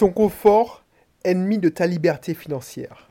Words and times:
Ton 0.00 0.12
confort, 0.12 0.82
ennemi 1.24 1.58
de 1.58 1.68
ta 1.68 1.86
liberté 1.86 2.32
financière. 2.32 3.06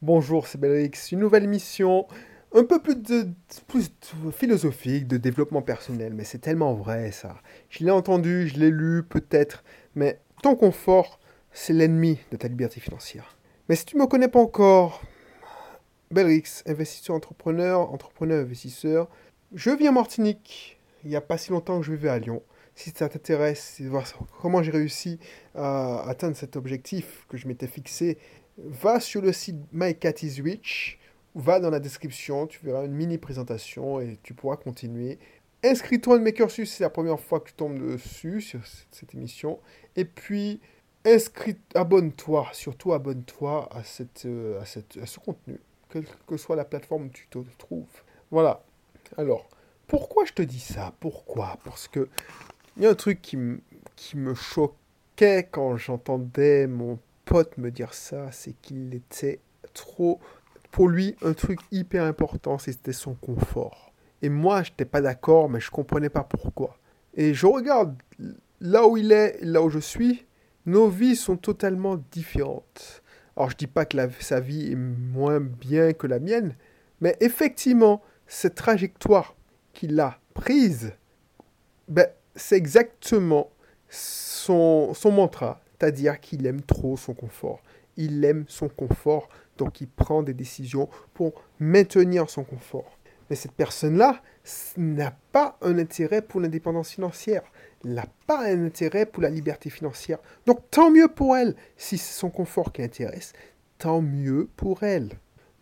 Bonjour, 0.00 0.48
c'est 0.48 0.58
Belrix, 0.58 1.12
une 1.12 1.20
nouvelle 1.20 1.46
mission, 1.46 2.08
un 2.52 2.64
peu 2.64 2.82
plus, 2.82 2.96
de, 2.96 3.28
plus 3.68 3.92
philosophique, 4.32 5.06
de 5.06 5.18
développement 5.18 5.62
personnel, 5.62 6.14
mais 6.14 6.24
c'est 6.24 6.40
tellement 6.40 6.74
vrai 6.74 7.12
ça. 7.12 7.36
Je 7.70 7.84
l'ai 7.84 7.92
entendu, 7.92 8.48
je 8.48 8.58
l'ai 8.58 8.70
lu 8.70 9.04
peut-être, 9.04 9.62
mais 9.94 10.18
ton 10.42 10.56
confort, 10.56 11.20
c'est 11.52 11.74
l'ennemi 11.74 12.18
de 12.32 12.36
ta 12.36 12.48
liberté 12.48 12.80
financière. 12.80 13.36
Mais 13.68 13.76
si 13.76 13.84
tu 13.84 13.96
ne 13.96 14.02
me 14.02 14.08
connais 14.08 14.26
pas 14.26 14.40
encore, 14.40 15.00
Belrix, 16.10 16.64
investisseur 16.66 17.14
entrepreneur, 17.14 17.92
entrepreneur 17.92 18.42
investisseur, 18.42 19.08
je 19.54 19.70
vis 19.70 19.88
en 19.88 19.92
Martinique. 19.92 20.80
Il 21.04 21.10
n'y 21.10 21.16
a 21.16 21.20
pas 21.20 21.38
si 21.38 21.52
longtemps 21.52 21.78
que 21.78 21.86
je 21.86 21.92
vivais 21.92 22.08
à 22.08 22.18
Lyon 22.18 22.42
si 22.82 22.90
ça 22.90 23.08
t'intéresse, 23.08 23.80
de 23.80 23.88
voir 23.88 24.04
comment 24.40 24.62
j'ai 24.62 24.72
réussi 24.72 25.20
à 25.54 26.02
atteindre 26.08 26.36
cet 26.36 26.56
objectif 26.56 27.26
que 27.28 27.36
je 27.36 27.46
m'étais 27.46 27.68
fixé, 27.68 28.18
va 28.58 28.98
sur 28.98 29.22
le 29.22 29.32
site 29.32 29.56
My 29.72 29.94
Cat 29.94 30.14
va 31.34 31.60
dans 31.60 31.70
la 31.70 31.80
description, 31.80 32.46
tu 32.46 32.58
verras 32.64 32.84
une 32.84 32.92
mini 32.92 33.18
présentation 33.18 34.00
et 34.00 34.18
tu 34.22 34.34
pourras 34.34 34.56
continuer. 34.56 35.18
Inscris-toi 35.64 36.18
dans 36.18 36.24
mes 36.24 36.32
cursus, 36.32 36.70
c'est 36.70 36.82
la 36.82 36.90
première 36.90 37.20
fois 37.20 37.40
que 37.40 37.48
tu 37.48 37.54
tombes 37.54 37.78
dessus 37.78 38.40
sur 38.40 38.60
cette 38.90 39.14
émission. 39.14 39.60
Et 39.96 40.04
puis, 40.04 40.60
abonne-toi, 41.74 42.48
surtout 42.52 42.92
abonne-toi 42.92 43.68
à, 43.72 43.84
cette, 43.84 44.26
euh, 44.26 44.60
à, 44.60 44.62
à 44.62 45.06
ce 45.06 45.20
contenu, 45.20 45.60
quelle 45.88 46.06
que 46.26 46.36
soit 46.36 46.56
la 46.56 46.64
plateforme 46.64 47.06
où 47.06 47.10
tu 47.10 47.28
te 47.28 47.38
trouves. 47.58 48.02
Voilà. 48.30 48.64
Alors, 49.16 49.48
pourquoi 49.86 50.24
je 50.24 50.32
te 50.32 50.42
dis 50.42 50.60
ça? 50.60 50.94
Pourquoi? 51.00 51.58
Parce 51.64 51.86
que 51.86 52.08
il 52.76 52.82
y 52.82 52.86
a 52.86 52.90
un 52.90 52.94
truc 52.94 53.20
qui, 53.22 53.38
qui 53.96 54.16
me 54.16 54.34
choquait 54.34 55.48
quand 55.50 55.76
j'entendais 55.76 56.66
mon 56.66 56.98
pote 57.24 57.56
me 57.58 57.70
dire 57.70 57.94
ça, 57.94 58.30
c'est 58.32 58.54
qu'il 58.60 58.94
était 58.94 59.40
trop... 59.74 60.20
Pour 60.70 60.88
lui, 60.88 61.16
un 61.22 61.34
truc 61.34 61.60
hyper 61.70 62.04
important, 62.04 62.56
c'était 62.56 62.94
son 62.94 63.14
confort. 63.14 63.92
Et 64.22 64.30
moi, 64.30 64.62
je 64.62 64.70
n'étais 64.70 64.86
pas 64.86 65.02
d'accord, 65.02 65.50
mais 65.50 65.60
je 65.60 65.70
comprenais 65.70 66.08
pas 66.08 66.24
pourquoi. 66.24 66.78
Et 67.14 67.34
je 67.34 67.44
regarde 67.44 67.94
là 68.60 68.86
où 68.86 68.96
il 68.96 69.12
est, 69.12 69.38
là 69.42 69.60
où 69.60 69.68
je 69.68 69.80
suis, 69.80 70.24
nos 70.64 70.88
vies 70.88 71.16
sont 71.16 71.36
totalement 71.36 71.96
différentes. 72.10 73.02
Alors 73.36 73.50
je 73.50 73.56
dis 73.56 73.66
pas 73.66 73.84
que 73.84 73.98
sa 74.20 74.40
vie 74.40 74.72
est 74.72 74.76
moins 74.76 75.40
bien 75.40 75.92
que 75.92 76.06
la 76.06 76.20
mienne, 76.20 76.54
mais 77.00 77.16
effectivement, 77.20 78.02
cette 78.26 78.54
trajectoire 78.54 79.34
qu'il 79.72 79.98
a 80.00 80.18
prise, 80.34 80.92
ben, 81.88 82.06
c'est 82.34 82.56
exactement 82.56 83.50
son, 83.88 84.94
mantra, 85.04 85.60
c'est-à-dire 85.78 86.20
qu'il 86.20 86.46
aime 86.46 86.62
trop 86.62 86.96
son 86.96 87.14
confort. 87.14 87.62
Il 87.96 88.24
aime 88.24 88.44
son 88.48 88.68
confort, 88.68 89.28
donc 89.58 89.80
il 89.80 89.88
prend 89.88 90.22
des 90.22 90.34
décisions 90.34 90.88
pour 91.14 91.34
maintenir 91.58 92.30
son 92.30 92.44
confort. 92.44 92.98
Mais 93.28 93.36
cette 93.36 93.52
personne-là 93.52 94.20
n'a 94.76 95.16
pas 95.32 95.56
un 95.60 95.78
intérêt 95.78 96.22
pour 96.22 96.40
l'indépendance 96.40 96.90
financière, 96.90 97.42
n'a 97.84 98.06
pas 98.26 98.46
un 98.46 98.66
intérêt 98.66 99.06
pour 99.06 99.22
la 99.22 99.30
liberté 99.30 99.70
financière. 99.70 100.18
Donc 100.46 100.70
tant 100.70 100.90
mieux 100.90 101.08
pour 101.08 101.36
elle. 101.36 101.54
Si 101.76 101.98
c'est 101.98 102.18
son 102.18 102.30
confort 102.30 102.72
qui 102.72 102.82
l'intéresse, 102.82 103.32
tant 103.78 104.02
mieux 104.02 104.48
pour 104.56 104.82
elle. 104.82 105.10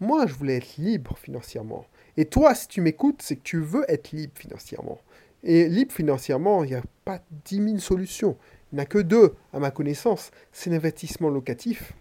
Moi, 0.01 0.27
je 0.27 0.35
voulais 0.35 0.57
être 0.57 0.79
libre 0.79 1.17
financièrement. 1.19 1.85
Et 2.17 2.25
toi, 2.25 2.55
si 2.55 2.69
tu 2.69 2.81
m'écoutes, 2.81 3.23
c'est 3.23 3.37
que 3.37 3.43
tu 3.43 3.59
veux 3.59 3.85
être 3.89 4.13
libre 4.13 4.33
financièrement. 4.35 4.99
Et 5.43 5.69
libre 5.69 5.93
financièrement, 5.93 6.65
il 6.65 6.71
n'y 6.71 6.77
a 6.77 6.83
pas 7.05 7.21
10 7.47 7.57
000 7.57 7.79
solutions. 7.79 8.37
Il 8.73 8.77
n'y 8.77 8.83
a 8.83 8.87
que 8.87 8.99
deux, 8.99 9.35
à 9.53 9.59
ma 9.59 9.71
connaissance. 9.71 10.31
C'est 10.53 10.71
l'investissement 10.71 11.29
locatif 11.29 11.93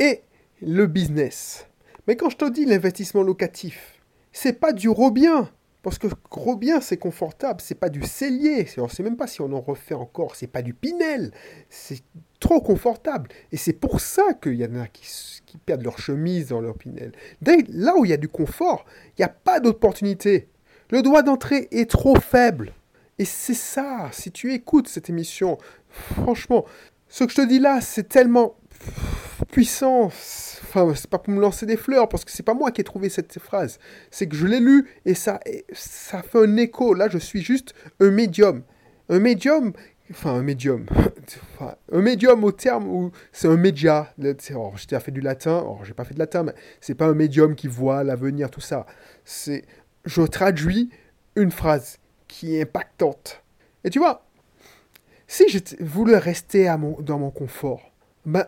et 0.00 0.22
le 0.62 0.86
business. 0.86 1.66
Mais 2.06 2.16
quand 2.16 2.30
je 2.30 2.36
te 2.36 2.50
dis 2.50 2.64
l'investissement 2.64 3.22
locatif, 3.22 4.00
c'est 4.32 4.54
pas 4.54 4.72
du 4.72 4.88
Robien. 4.88 5.50
Parce 5.82 5.98
que 5.98 6.08
Robien, 6.30 6.80
c'est 6.80 6.96
confortable, 6.96 7.60
c'est 7.60 7.76
pas 7.76 7.88
du 7.88 8.02
cellier. 8.02 8.66
On 8.78 8.84
ne 8.84 8.88
sait 8.88 9.02
même 9.02 9.16
pas 9.16 9.28
si 9.28 9.40
on 9.40 9.52
en 9.52 9.60
refait 9.60 9.94
encore. 9.94 10.34
C'est 10.34 10.48
pas 10.48 10.60
du 10.60 10.74
Pinel. 10.74 11.32
C'est 11.70 12.02
trop 12.40 12.60
confortable. 12.60 13.30
Et 13.52 13.56
c'est 13.56 13.72
pour 13.74 14.00
ça 14.00 14.34
qu'il 14.34 14.54
y 14.54 14.64
en 14.64 14.74
a 14.74 14.86
qui, 14.88 15.06
qui, 15.46 15.56
perdent 15.56 15.84
leur 15.84 15.98
chemise 15.98 16.48
dans 16.48 16.60
leur 16.60 16.76
Pinel. 16.76 17.12
Là 17.68 17.94
où 17.96 18.04
il 18.04 18.10
y 18.10 18.14
a 18.14 18.18
du 18.18 18.28
confort, 18.28 18.84
il 19.16 19.20
n'y 19.20 19.24
a 19.24 19.28
pas 19.28 19.60
d'opportunité. 19.60 20.48
Le 20.90 21.02
droit 21.02 21.22
d'entrée 21.22 21.68
est 21.70 21.90
trop 21.90 22.16
faible. 22.16 22.72
Et 23.18 23.24
c'est 23.24 23.54
ça, 23.54 24.08
si 24.12 24.30
tu 24.30 24.52
écoutes 24.52 24.88
cette 24.88 25.10
émission, 25.10 25.58
franchement, 25.88 26.64
ce 27.08 27.24
que 27.24 27.30
je 27.30 27.36
te 27.36 27.46
dis 27.46 27.58
là, 27.58 27.80
c'est 27.80 28.08
tellement 28.08 28.56
puissant. 29.50 30.04
Enfin, 30.04 30.92
c'est 30.94 31.10
pas 31.10 31.18
pour 31.18 31.34
me 31.34 31.40
lancer 31.40 31.66
des 31.66 31.76
fleurs, 31.76 32.08
parce 32.08 32.24
que 32.24 32.30
c'est 32.30 32.42
pas 32.42 32.54
moi 32.54 32.70
qui 32.70 32.80
ai 32.80 32.84
trouvé 32.84 33.08
cette 33.08 33.38
phrase. 33.38 33.78
C'est 34.10 34.28
que 34.28 34.36
je 34.36 34.46
l'ai 34.46 34.60
lu 34.60 34.88
et 35.04 35.14
ça, 35.14 35.40
fait 35.72 36.38
un 36.38 36.56
écho. 36.56 36.94
Là, 36.94 37.08
je 37.08 37.18
suis 37.18 37.42
juste 37.42 37.74
un 38.00 38.10
médium. 38.10 38.62
Un 39.08 39.20
médium, 39.20 39.72
enfin 40.10 40.34
un 40.34 40.42
médium, 40.42 40.84
un 41.92 42.02
médium 42.02 42.44
au 42.44 42.52
terme 42.52 42.86
où 42.86 43.10
c'est 43.32 43.48
un 43.48 43.56
média. 43.56 44.12
Oh, 44.54 44.72
J'étais 44.76 45.00
fait 45.00 45.10
du 45.10 45.22
latin, 45.22 45.64
oh, 45.66 45.78
j'ai 45.82 45.94
pas 45.94 46.04
fait 46.04 46.12
de 46.12 46.18
latin, 46.18 46.42
mais 46.42 46.52
c'est 46.82 46.94
pas 46.94 47.06
un 47.06 47.14
médium 47.14 47.54
qui 47.54 47.68
voit 47.68 48.04
l'avenir, 48.04 48.50
tout 48.50 48.60
ça. 48.60 48.84
C'est 49.24 49.64
je 50.04 50.22
traduis 50.22 50.90
une 51.36 51.50
phrase 51.50 51.98
qui 52.26 52.56
est 52.56 52.62
impactante. 52.62 53.42
Et 53.84 53.90
tu 53.90 53.98
vois, 53.98 54.26
si 55.26 55.48
je 55.48 55.58
voulais 55.80 56.18
rester 56.18 56.74
dans 57.00 57.18
mon 57.18 57.30
confort, 57.30 57.92
ben, 58.24 58.46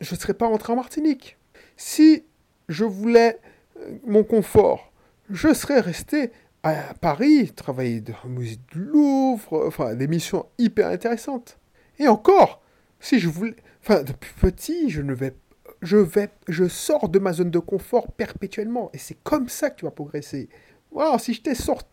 je 0.00 0.14
ne 0.14 0.18
serais 0.18 0.34
pas 0.34 0.46
rentré 0.46 0.72
en 0.72 0.76
Martinique. 0.76 1.36
Si 1.76 2.24
je 2.68 2.84
voulais 2.84 3.38
euh, 3.78 3.98
mon 4.06 4.24
confort, 4.24 4.92
je 5.28 5.52
serais 5.52 5.80
resté 5.80 6.30
à 6.62 6.94
Paris, 7.00 7.52
travailler 7.54 8.00
dans 8.00 8.14
le 8.24 8.30
musée 8.30 8.58
du 8.72 8.80
Louvre, 8.80 9.66
enfin 9.66 9.94
des 9.94 10.08
missions 10.08 10.46
hyper 10.58 10.88
intéressantes. 10.88 11.58
Et 11.98 12.08
encore, 12.08 12.62
si 13.00 13.18
je 13.18 13.28
voulais, 13.28 13.56
enfin 13.82 14.02
depuis 14.02 14.32
petit, 14.40 14.90
je 14.90 15.02
ne 15.02 15.14
vais, 15.14 15.34
je 15.82 15.96
vais, 15.96 16.28
je 16.48 16.68
sors 16.68 17.08
de 17.08 17.18
ma 17.18 17.32
zone 17.32 17.50
de 17.50 17.58
confort 17.58 18.12
perpétuellement, 18.12 18.90
et 18.92 18.98
c'est 18.98 19.22
comme 19.22 19.48
ça 19.48 19.70
que 19.70 19.76
tu 19.76 19.84
vas 19.84 19.90
progresser. 19.90 20.48
Voilà, 20.92 21.18
si 21.18 21.34
je 21.34 21.40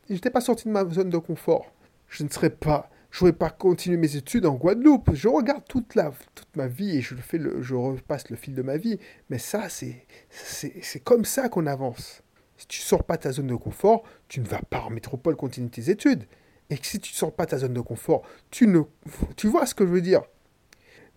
n'étais 0.09 0.30
pas 0.30 0.41
sorti 0.41 0.66
de 0.66 0.72
ma 0.72 0.88
zone 0.90 1.09
de 1.09 1.18
confort, 1.18 1.72
je 2.08 2.24
ne 2.24 2.30
serais 2.30 2.50
pas, 2.50 2.90
je 3.12 3.24
n'aurais 3.24 3.38
pas 3.38 3.50
continué 3.50 3.97
mes 3.97 4.16
études 4.16 4.46
en 4.46 4.56
Guadeloupe. 4.56 5.12
Je 5.13 5.28
regarde 5.28 5.63
toute, 5.68 5.96
la, 5.96 6.12
toute 6.34 6.56
ma 6.56 6.68
vie 6.68 6.97
et 6.97 7.02
je, 7.02 7.16
fais 7.16 7.38
le, 7.38 7.62
je 7.62 7.75
repasse 7.75 8.30
le 8.30 8.35
fil 8.35 8.56
de 8.56 8.62
ma 8.62 8.78
vie. 8.78 9.00
Mais 9.30 9.38
ça, 9.38 9.69
c'est, 9.69 10.06
comme 11.03 11.25
ça 11.25 11.50
qu'on 11.50 11.68
avance. 11.68 12.24
Si 12.58 12.66
tu 12.68 12.81
sors 12.81 13.03
pas 13.03 13.18
de 13.18 13.24
ta 13.24 13.31
zone 13.31 13.47
de 13.47 13.56
confort, 13.56 14.03
tu 14.28 14.40
ne 14.40 14.47
vas 14.47 14.62
pas 14.68 14.81
en 14.81 14.90
métropole 14.90 15.35
continuer 15.35 15.69
tes 15.69 15.91
études. 15.91 16.24
Et 16.72 16.78
si 16.81 17.00
tu 17.00 17.14
ne 17.14 17.18
sors 17.18 17.31
pas 17.31 17.46
de 17.46 17.52
ta 17.52 17.59
zone 17.59 17.74
de 17.74 17.81
confort, 17.81 18.24
tu 18.50 18.66
ne, 18.66 18.81
tu 19.35 19.47
vois 19.47 19.68
ce 19.68 19.75
que 19.75 19.85
je 19.85 19.91
veux 19.91 20.02
dire? 20.02 20.24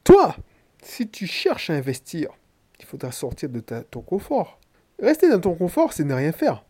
Toi, 0.05 0.37
si 0.83 1.09
tu 1.09 1.27
cherches 1.27 1.71
à 1.71 1.75
investir, 1.75 2.31
il 2.79 2.85
faudra 2.85 3.11
sortir 3.11 3.49
de 3.49 3.61
ton 3.61 4.03
confort. 4.03 4.61
Rester 5.01 5.31
dans 5.31 5.41
ton 5.41 5.55
confort, 5.55 5.95
c'est 5.95 6.05
ne 6.05 6.13
rien 6.13 6.33
faire 6.33 6.65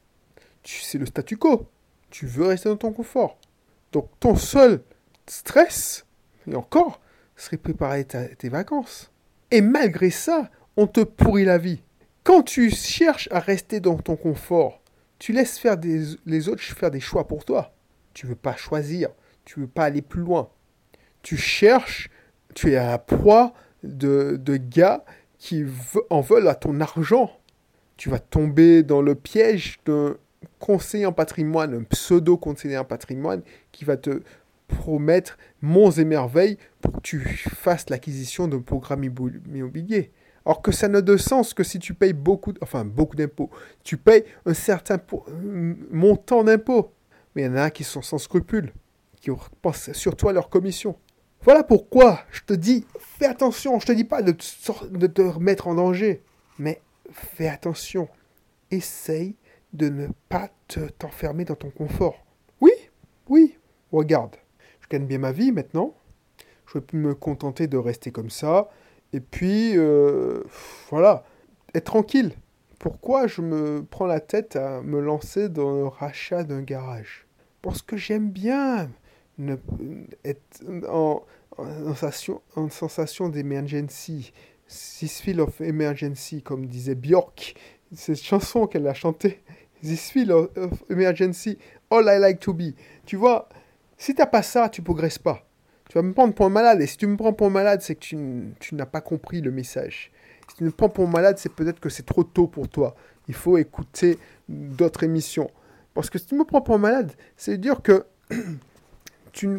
c'est 0.64 0.98
le 0.98 1.06
statu 1.06 1.36
quo. 1.36 1.68
Tu 2.10 2.26
veux 2.26 2.46
rester 2.46 2.68
dans 2.68 2.76
ton 2.76 2.92
confort. 2.92 3.38
Donc 3.92 4.08
ton 4.20 4.36
seul 4.36 4.82
stress, 5.26 6.06
et 6.46 6.54
encore, 6.54 7.00
serait 7.36 7.56
préparer 7.56 8.04
tes 8.04 8.48
vacances. 8.48 9.10
Et 9.50 9.60
malgré 9.60 10.10
ça, 10.10 10.50
on 10.76 10.86
te 10.86 11.00
pourrit 11.00 11.44
la 11.44 11.58
vie. 11.58 11.82
Quand 12.22 12.42
tu 12.42 12.70
cherches 12.70 13.28
à 13.32 13.40
rester 13.40 13.80
dans 13.80 13.96
ton 13.96 14.16
confort, 14.16 14.82
tu 15.18 15.32
laisses 15.32 15.58
faire 15.58 15.76
les 15.80 16.48
autres 16.48 16.62
faire 16.62 16.90
des 16.90 17.00
choix 17.00 17.26
pour 17.26 17.44
toi. 17.44 17.72
Tu 18.14 18.26
veux 18.26 18.36
pas 18.36 18.56
choisir, 18.56 19.10
tu 19.44 19.60
veux 19.60 19.66
pas 19.66 19.84
aller 19.84 20.02
plus 20.02 20.20
loin. 20.20 20.50
Tu 21.22 21.36
cherches, 21.36 22.10
tu 22.54 22.72
es 22.72 22.76
à 22.76 22.90
la 22.90 22.98
proie 22.98 23.52
de, 23.82 24.36
de 24.40 24.56
gars 24.56 25.04
qui 25.38 25.64
en 26.10 26.20
veulent 26.20 26.48
à 26.48 26.54
ton 26.54 26.80
argent. 26.80 27.30
Tu 27.96 28.10
vas 28.10 28.18
tomber 28.18 28.82
dans 28.82 29.02
le 29.02 29.14
piège 29.14 29.78
de 29.86 30.18
conseiller 30.58 31.06
en 31.06 31.12
patrimoine, 31.12 31.74
un 31.74 31.82
pseudo-conseiller 31.84 32.78
en 32.78 32.84
patrimoine 32.84 33.42
qui 33.72 33.84
va 33.84 33.96
te 33.96 34.22
promettre 34.68 35.36
monts 35.62 35.90
et 35.90 36.04
merveilles 36.04 36.56
pour 36.80 36.92
que 36.92 37.00
tu 37.00 37.20
fasses 37.20 37.90
l'acquisition 37.90 38.48
d'un 38.48 38.60
programme 38.60 39.04
immobilier. 39.04 40.12
Alors 40.46 40.62
que 40.62 40.72
ça 40.72 40.88
n'a 40.88 41.02
de 41.02 41.16
sens 41.16 41.52
que 41.52 41.64
si 41.64 41.78
tu 41.78 41.92
payes 41.92 42.12
beaucoup, 42.12 42.54
enfin 42.62 42.84
beaucoup 42.84 43.16
d'impôts. 43.16 43.50
Tu 43.84 43.96
payes 43.96 44.24
un 44.46 44.54
certain 44.54 44.98
montant 45.90 46.44
d'impôts. 46.44 46.92
Mais 47.34 47.42
il 47.42 47.46
y 47.46 47.48
en 47.48 47.56
a 47.56 47.70
qui 47.70 47.84
sont 47.84 48.02
sans 48.02 48.18
scrupules, 48.18 48.72
qui 49.20 49.30
pensent 49.62 49.92
surtout 49.92 50.28
à 50.28 50.32
leur 50.32 50.48
commission. 50.48 50.96
Voilà 51.42 51.62
pourquoi 51.62 52.20
je 52.32 52.40
te 52.42 52.52
dis, 52.52 52.86
fais 52.98 53.26
attention. 53.26 53.78
Je 53.78 53.86
te 53.86 53.92
dis 53.92 54.04
pas 54.04 54.22
de 54.22 54.32
te, 54.32 54.86
de 54.86 55.06
te 55.06 55.22
remettre 55.22 55.68
en 55.68 55.74
danger, 55.74 56.22
mais 56.58 56.80
fais 57.12 57.48
attention. 57.48 58.08
Essaye 58.70 59.36
de 59.72 59.88
ne 59.88 60.08
pas 60.28 60.50
t'enfermer 60.98 61.44
dans 61.44 61.54
ton 61.54 61.70
confort. 61.70 62.24
Oui, 62.60 62.72
oui, 63.28 63.56
regarde, 63.92 64.36
je 64.80 64.88
gagne 64.88 65.06
bien 65.06 65.18
ma 65.18 65.32
vie 65.32 65.52
maintenant. 65.52 65.94
Je 66.72 66.78
peux 66.78 66.96
me 66.96 67.14
contenter 67.14 67.66
de 67.66 67.76
rester 67.76 68.12
comme 68.12 68.30
ça 68.30 68.70
Et 69.12 69.20
puis, 69.20 69.76
euh, 69.76 70.44
voilà, 70.90 71.24
être 71.74 71.84
tranquille. 71.84 72.32
Pourquoi 72.78 73.26
je 73.26 73.42
me 73.42 73.84
prends 73.88 74.06
la 74.06 74.20
tête 74.20 74.56
à 74.56 74.80
me 74.80 75.00
lancer 75.00 75.48
dans 75.48 75.72
le 75.72 75.86
rachat 75.86 76.44
d'un 76.44 76.62
garage? 76.62 77.26
Parce 77.60 77.82
que 77.82 77.96
j'aime 77.96 78.30
bien 78.30 78.90
être 80.24 80.64
en, 80.88 81.24
sensation, 81.58 82.40
en 82.56 82.68
sensation 82.70 83.28
d'emergency. 83.28 84.32
Feel 84.66 85.40
of 85.40 85.60
emergency, 85.60 86.42
comme 86.42 86.66
disait 86.66 86.94
Björk. 86.94 87.54
Cette 87.94 88.22
chanson 88.22 88.66
qu'elle 88.66 88.86
a 88.86 88.94
chantée. 88.94 89.40
This 89.82 90.10
feel 90.10 90.30
of, 90.32 90.50
emergency, 90.90 91.58
all 91.90 92.08
I 92.08 92.18
like 92.18 92.40
to 92.40 92.52
be. 92.52 92.74
Tu 93.06 93.16
vois, 93.16 93.48
si 93.96 94.14
t'as 94.14 94.26
pas 94.26 94.42
ça, 94.42 94.68
tu 94.68 94.82
progresses 94.82 95.18
pas. 95.18 95.46
Tu 95.88 95.98
vas 95.98 96.02
me 96.02 96.12
prendre 96.12 96.34
pour 96.34 96.46
un 96.46 96.50
malade. 96.50 96.80
Et 96.80 96.86
si 96.86 96.96
tu 96.96 97.06
me 97.06 97.16
prends 97.16 97.32
pour 97.32 97.46
un 97.48 97.50
malade, 97.50 97.80
c'est 97.82 97.94
que 97.94 98.00
tu, 98.00 98.16
tu 98.60 98.74
n'as 98.74 98.86
pas 98.86 99.00
compris 99.00 99.40
le 99.40 99.50
message. 99.50 100.12
Si 100.48 100.56
tu 100.56 100.64
me 100.64 100.70
prends 100.70 100.88
pour 100.88 101.04
un 101.04 101.10
malade, 101.10 101.38
c'est 101.38 101.52
peut-être 101.52 101.80
que 101.80 101.88
c'est 101.88 102.04
trop 102.04 102.24
tôt 102.24 102.46
pour 102.46 102.68
toi. 102.68 102.94
Il 103.28 103.34
faut 103.34 103.58
écouter 103.58 104.18
d'autres 104.48 105.02
émissions. 105.04 105.50
Parce 105.94 106.10
que 106.10 106.18
si 106.18 106.26
tu 106.26 106.34
me 106.34 106.44
prends 106.44 106.60
pour 106.60 106.74
un 106.74 106.78
malade, 106.78 107.12
c'est 107.36 107.58
dire 107.58 107.82
que 107.82 108.04
tu, 109.32 109.58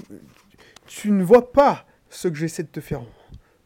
tu 0.86 1.12
ne 1.12 1.24
vois 1.24 1.52
pas 1.52 1.86
ce 2.10 2.28
que 2.28 2.36
j'essaie 2.36 2.64
de 2.64 2.70
te 2.70 2.82
faire 2.82 3.04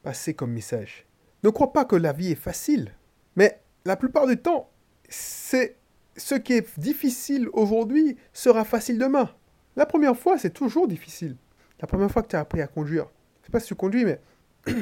passer 0.03 0.33
comme 0.33 0.51
message. 0.51 1.05
Ne 1.43 1.49
crois 1.49 1.73
pas 1.73 1.85
que 1.85 1.95
la 1.95 2.13
vie 2.13 2.31
est 2.31 2.35
facile. 2.35 2.93
Mais 3.35 3.61
la 3.85 3.95
plupart 3.95 4.27
du 4.27 4.37
temps, 4.37 4.69
c'est 5.09 5.75
ce 6.17 6.35
qui 6.35 6.53
est 6.53 6.79
difficile 6.79 7.49
aujourd'hui 7.53 8.17
sera 8.33 8.63
facile 8.63 8.97
demain. 8.97 9.29
La 9.75 9.85
première 9.85 10.17
fois, 10.17 10.37
c'est 10.37 10.53
toujours 10.53 10.87
difficile. 10.87 11.35
La 11.81 11.87
première 11.87 12.09
fois 12.09 12.23
que 12.23 12.29
tu 12.29 12.35
as 12.35 12.39
appris 12.39 12.61
à 12.61 12.67
conduire, 12.67 13.07
je 13.41 13.47
sais 13.47 13.51
pas 13.51 13.59
si 13.59 13.67
tu 13.67 13.75
conduis, 13.75 14.05
mais 14.05 14.19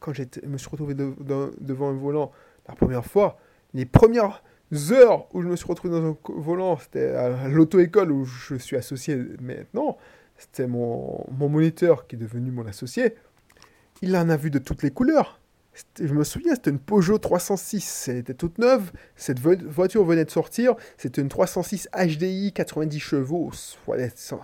quand 0.00 0.12
je 0.12 0.24
me 0.46 0.58
suis 0.58 0.68
retrouvé 0.68 0.94
devant 0.94 1.88
un 1.88 1.94
volant, 1.94 2.32
la 2.68 2.74
première 2.74 3.04
fois, 3.04 3.38
les 3.74 3.86
premières 3.86 4.42
heures 4.90 5.28
où 5.34 5.42
je 5.42 5.48
me 5.48 5.56
suis 5.56 5.66
retrouvé 5.66 5.92
dans 5.92 6.04
un 6.04 6.16
volant, 6.36 6.76
c'était 6.78 7.10
à 7.10 7.48
l'auto-école 7.48 8.10
où 8.10 8.24
je 8.24 8.56
suis 8.56 8.76
associé 8.76 9.16
maintenant, 9.40 9.96
c'était 10.36 10.66
mon, 10.66 11.24
mon 11.30 11.48
moniteur 11.48 12.06
qui 12.06 12.16
est 12.16 12.18
devenu 12.18 12.50
mon 12.50 12.66
associé. 12.66 13.14
Il 14.00 14.16
en 14.16 14.28
a 14.28 14.36
vu 14.36 14.50
de 14.50 14.58
toutes 14.58 14.82
les 14.82 14.90
couleurs. 14.90 15.40
Je 15.98 16.12
me 16.12 16.24
souviens, 16.24 16.54
c'était 16.54 16.70
une 16.70 16.78
Peugeot 16.78 17.18
306. 17.18 18.08
Elle 18.08 18.18
était 18.18 18.34
toute 18.34 18.58
neuve. 18.58 18.92
Cette 19.16 19.38
voiture 19.38 20.04
venait 20.04 20.24
de 20.24 20.30
sortir. 20.30 20.74
C'était 20.98 21.22
une 21.22 21.28
306 21.28 21.88
HDI 21.94 22.52
90 22.52 23.00
chevaux. 23.00 23.50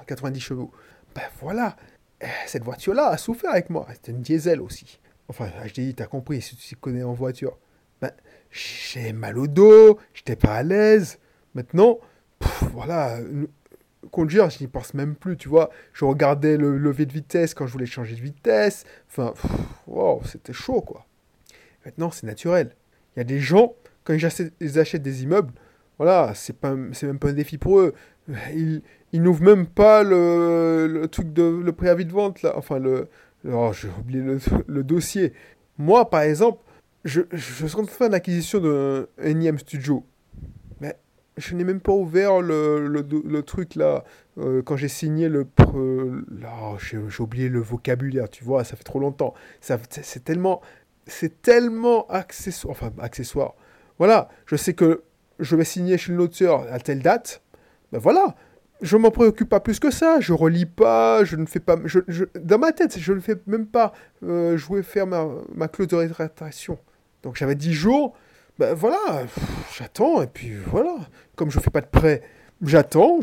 90 0.07 0.41
chevaux. 0.41 0.73
Ben 1.15 1.23
voilà. 1.41 1.77
Eh, 2.21 2.27
cette 2.47 2.65
voiture-là 2.65 3.09
a 3.09 3.17
souffert 3.17 3.51
avec 3.51 3.71
moi. 3.71 3.87
C'était 3.93 4.13
une 4.13 4.23
diesel 4.23 4.61
aussi. 4.61 5.01
Enfin, 5.29 5.51
HDI, 5.67 5.95
t'as 5.95 6.07
compris, 6.07 6.41
si 6.41 6.57
tu 6.57 6.77
connais 6.77 7.03
en 7.03 7.13
voiture. 7.13 7.59
Ben, 8.01 8.13
j'ai 8.51 9.13
mal 9.13 9.39
au 9.39 9.47
dos, 9.47 9.99
j'étais 10.15 10.37
pas 10.37 10.55
à 10.55 10.63
l'aise. 10.63 11.19
Maintenant, 11.55 11.99
voilà, 12.73 13.19
conduire, 14.11 14.49
je 14.51 14.61
n'y 14.61 14.69
pense 14.69 14.95
même 14.95 15.15
plus, 15.15 15.37
tu 15.37 15.49
vois. 15.49 15.71
Je 15.93 16.05
regardais 16.05 16.57
le 16.57 16.79
lever 16.79 17.05
de 17.07 17.13
vitesse 17.13 17.53
quand 17.55 17.67
je 17.67 17.73
voulais 17.73 17.87
changer 17.87 18.15
de 18.15 18.21
vitesse. 18.21 18.85
Enfin, 19.09 19.35
c'était 20.25 20.53
chaud, 20.53 20.81
quoi. 20.81 21.05
Maintenant, 21.89 22.11
c'est 22.11 22.27
naturel. 22.27 22.73
Il 23.17 23.21
y 23.21 23.23
a 23.23 23.25
des 23.25 23.41
gens, 23.41 23.75
quand 24.05 24.13
ils 24.13 24.79
achètent, 24.79 25.03
des 25.03 25.23
immeubles, 25.23 25.55
voilà, 25.97 26.33
c'est 26.35 26.63
même 26.63 27.19
pas 27.19 27.31
un 27.31 27.33
défi 27.33 27.57
pour 27.57 27.81
eux. 27.81 27.95
Ils, 28.55 28.83
ils 29.15 29.23
n'ouvrent 29.23 29.43
même 29.43 29.67
pas 29.67 30.03
le, 30.03 30.87
le, 30.87 31.09
truc 31.09 31.33
de 31.33 31.43
le 31.43 31.73
préavis 31.73 32.05
de 32.05 32.13
vente 32.13 32.43
là. 32.43 32.53
Enfin 32.59 32.79
le, 32.79 33.09
oh, 33.51 33.73
j'ai 33.73 33.89
oublié 33.99 34.21
le, 34.21 34.39
le, 34.67 34.85
dossier. 34.85 35.33
Moi, 35.79 36.11
par 36.11 36.21
exemple, 36.21 36.63
je, 37.07 37.23
je 37.33 37.39
suis 37.39 37.65
en 37.65 37.69
train 37.69 37.83
de 37.85 37.89
faire 37.89 38.11
l'acquisition 38.11 38.61
d'un 38.61 39.07
énième 39.23 39.59
studio. 39.59 40.05
Mais 40.83 40.95
je 41.39 41.55
n'ai 41.55 41.65
même 41.65 41.81
pas 41.81 41.93
ouvert 41.93 42.43
le, 42.43 42.87
le 42.87 43.43
truc 43.43 43.77
là 43.77 44.05
euh, 44.39 44.63
quand 44.63 44.77
j'ai 44.77 44.89
signé 44.89 45.29
le. 45.29 45.47
là, 46.31 46.53
oh, 46.63 46.77
j'ai, 46.79 46.99
oublié 47.21 47.49
le 47.49 47.61
vocabulaire, 47.61 48.29
tu 48.29 48.45
vois, 48.45 48.65
ça 48.65 48.77
fait 48.77 48.85
trop 48.85 49.01
longtemps. 49.01 49.35
C'est 49.61 50.25
tellement 50.25 50.61
c'est 51.09 51.43
tellement 51.43 52.07
accessoire, 52.09 52.71
enfin 52.71 52.93
accessoire. 53.01 53.55
Voilà, 53.99 54.29
je 54.47 54.57
sais 54.57 54.75
que 54.75 55.03
je 55.39 55.57
vais 55.57 55.65
signer 55.65 55.99
chez 55.99 56.13
notaire 56.13 56.65
à 56.71 56.79
telle 56.79 57.03
date. 57.03 57.43
Ben 57.93 57.99
voilà, 57.99 58.35
je 58.81 58.97
m'en 58.97 59.11
préoccupe 59.11 59.49
pas 59.49 59.61
plus 59.61 59.81
que 59.81 59.91
ça. 59.91 60.21
Je 60.21 60.33
relis 60.33 60.67
pas, 60.67 61.25
je 61.25 61.37
ne 61.37 61.47
fais 61.47 61.61
pas, 61.61 61.77
je, 61.85 62.01
dans 62.39 62.59
ma 62.59 62.73
tête, 62.73 62.99
je 62.99 63.13
ne 63.13 63.21
fais 63.21 63.37
même 63.47 63.67
pas 63.67 63.93
euh, 64.23 64.57
jouer 64.57 64.83
faire 64.83 65.07
ma, 65.07 65.69
clause 65.69 65.89
de 65.89 65.97
rétractation. 65.97 66.79
Donc 67.23 67.37
j'avais 67.37 67.55
10 67.55 67.73
jours. 67.73 68.15
Ben 68.59 68.75
voilà, 68.75 69.25
j'attends 69.77 70.23
et 70.23 70.27
puis 70.27 70.55
voilà. 70.55 70.97
Comme 71.37 71.51
je 71.51 71.61
fais 71.61 71.71
pas 71.71 71.81
de 71.81 71.87
prêt, 71.87 72.23
j'attends 72.63 73.21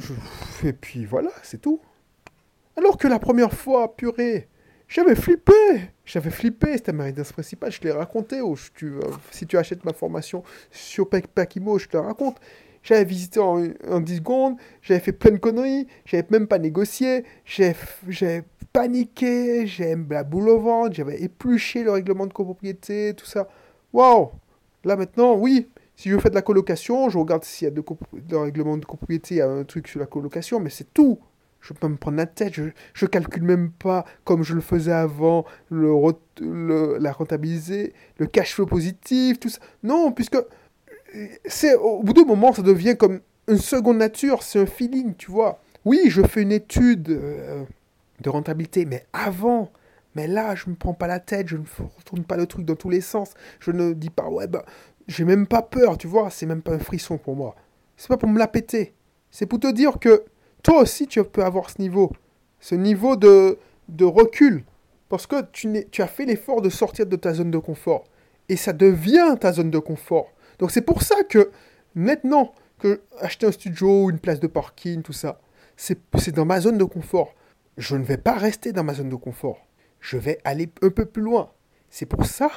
et 0.64 0.74
puis 0.74 1.06
voilà, 1.06 1.32
c'est 1.44 1.62
tout. 1.62 1.82
Alors 2.78 2.98
que 2.98 3.08
la 3.08 3.20
première 3.20 3.54
fois, 3.54 3.96
purée, 3.96 4.50
j'avais 4.88 5.16
flippé. 5.16 5.54
J'avais 6.06 6.30
flippé, 6.30 6.74
c'était 6.74 6.94
ma 6.94 7.06
résidence 7.06 7.32
principale, 7.32 7.72
je 7.72 7.82
l'ai 7.82 7.92
raconté. 7.92 8.40
tu, 8.76 8.86
euh, 8.86 9.02
si 9.32 9.48
tu 9.48 9.58
achètes 9.58 9.84
ma 9.86 9.94
formation 9.94 10.44
sur 10.72 11.10
Pakimo, 11.10 11.80
je 11.80 11.88
te 11.88 11.98
la 11.98 12.04
raconte. 12.04 12.38
J'avais 12.84 13.06
visité 13.06 13.40
en, 13.40 13.60
10 14.00 14.18
secondes, 14.18 14.58
j'avais 14.84 15.00
fait 15.00 15.12
plein 15.12 15.32
de 15.32 15.38
conneries, 15.38 15.88
j'avais 16.06 16.28
même 16.30 16.46
pas 16.48 16.60
négocié, 16.60 17.26
j'ai 17.46 17.74
paniqué, 18.74 19.66
j'ai 19.66 19.96
la 20.08 20.24
boule 20.24 20.50
au 20.50 20.60
ventre, 20.60 20.94
j'avais 20.94 21.20
épluché 21.20 21.84
le 21.84 21.90
règlement 21.90 22.28
de 22.28 22.34
copropriété, 22.34 23.16
tout 23.16 23.26
ça. 23.26 23.48
Waouh. 23.92 24.30
Là 24.84 24.96
maintenant, 24.96 25.34
oui, 25.34 25.68
si 25.96 26.10
je 26.10 26.18
fais 26.20 26.30
de 26.30 26.36
la 26.36 26.44
colocation, 26.44 27.10
je 27.10 27.18
regarde 27.18 27.44
s'il 27.44 27.66
y 27.66 27.72
a 27.72 27.74
de 27.74 28.36
règlement 28.36 28.78
de 28.78 28.86
copropriété, 28.86 29.36
il 29.36 29.38
y 29.40 29.42
a 29.42 29.50
un 29.50 29.64
truc 29.64 29.88
sur 29.88 30.00
la 30.00 30.06
colocation, 30.06 30.60
mais 30.60 30.70
c'est 30.70 30.94
tout 30.94 31.20
je 31.66 31.74
peux 31.74 31.88
me 31.88 31.98
prendre 31.98 32.18
la 32.18 32.28
tête, 32.28 32.54
je, 32.54 32.64
je 32.94 33.06
calcule 33.08 33.44
même 33.44 33.72
pas 33.72 34.06
comme 34.24 34.44
je 34.44 34.54
le 34.54 34.62
faisais 34.62 34.92
avant, 34.92 35.46
le, 35.72 36.98
la 37.00 37.12
rentabiliser, 37.12 37.94
le 38.18 38.28
cash 38.28 38.54
flow 38.54 38.68
positif, 38.68 39.40
tout 39.40 39.50
ça. 39.50 39.60
Non, 39.82 40.12
puisque 40.12 40.38
c'est 41.46 41.76
au 41.76 42.04
bout 42.04 42.14
d'un 42.14 42.26
moment, 42.26 42.54
ça 42.54 42.62
devient 42.62 42.96
comme 42.96 43.22
une 43.48 43.58
seconde 43.58 43.98
nature, 43.98 44.44
c'est 44.44 44.60
un 44.60 44.66
feeling, 44.68 45.16
tu 45.16 45.32
vois. 45.32 45.60
Oui, 45.86 46.04
je 46.08 46.22
fais 46.22 46.44
une 46.44 46.52
étude 46.52 47.10
euh, 47.10 47.64
de 48.22 48.30
rentabilité, 48.30 48.86
mais 48.86 49.06
avant, 49.12 49.72
mais 50.14 50.28
là, 50.28 50.54
je 50.54 50.70
me 50.70 50.76
prends 50.76 50.94
pas 50.94 51.08
la 51.08 51.20
tête, 51.20 51.48
je 51.48 51.58
ne 51.58 51.64
retourne 51.98 52.24
pas 52.24 52.38
le 52.38 52.46
truc 52.46 52.64
dans 52.66 52.76
tous 52.76 52.90
les 52.90 53.02
sens, 53.02 53.34
je 53.60 53.72
ne 53.72 53.94
dis 53.94 54.12
pas, 54.12 54.30
ouais, 54.30 54.48
bah, 54.48 54.66
j'ai 55.08 55.26
même 55.26 55.48
pas 55.48 55.64
peur, 55.64 55.98
tu 55.98 56.06
vois, 56.08 56.30
c'est 56.30 56.46
même 56.46 56.62
pas 56.62 56.74
un 56.74 56.80
frisson 56.80 57.18
pour 57.18 57.36
moi. 57.36 57.56
C'est 57.98 58.08
pas 58.08 58.18
pour 58.18 58.30
me 58.30 58.38
la 58.38 58.48
péter. 58.48 58.94
C'est 59.32 59.46
pour 59.48 59.60
te 59.60 59.72
dire 59.72 60.00
que 60.00 60.24
toi 60.66 60.82
aussi, 60.82 61.06
tu 61.06 61.24
peux 61.24 61.46
avoir 61.46 61.70
ce 61.70 61.80
niveau. 61.80 62.12
Ce 62.60 62.74
niveau 62.74 63.16
de, 63.16 63.60
de 63.88 64.04
recul. 64.04 64.64
Parce 65.10 65.28
que 65.28 65.44
tu, 65.52 66.02
as 66.02 66.08
fait 66.08 66.26
l'effort 66.26 66.64
de 66.64 66.72
sortir 66.72 67.06
de 67.06 67.16
ta 67.16 67.36
zone 67.36 67.52
de 67.52 67.60
confort. 67.60 68.04
Et 68.50 68.58
ça 68.58 68.74
devient 68.74 69.38
ta 69.40 69.54
zone 69.54 69.70
de 69.70 69.78
confort. 69.78 70.34
Donc 70.58 70.72
c'est 70.72 70.82
pour 70.82 71.04
ça 71.04 71.24
que 71.24 71.52
maintenant 71.94 72.52
que 72.80 73.02
acheter 73.20 73.46
un 73.46 73.52
studio, 73.52 74.10
une 74.10 74.18
place 74.18 74.40
de 74.40 74.48
parking, 74.48 75.04
tout 75.04 75.14
ça, 75.14 75.40
c'est 75.78 76.32
dans 76.34 76.46
ma 76.46 76.60
zone 76.60 76.80
de 76.80 76.84
confort. 76.84 77.36
Je 77.78 77.96
ne 77.96 78.04
vais 78.04 78.18
pas 78.18 78.34
rester 78.34 78.72
dans 78.72 78.84
ma 78.84 78.96
zone 78.96 79.10
de 79.10 79.16
confort. 79.16 79.68
Je 80.00 80.18
vais 80.18 80.40
aller 80.46 80.72
un 80.82 80.90
peu 80.90 81.06
plus 81.06 81.22
loin. 81.22 81.52
C'est 81.92 82.08
pour 82.08 82.26
ça 82.26 82.50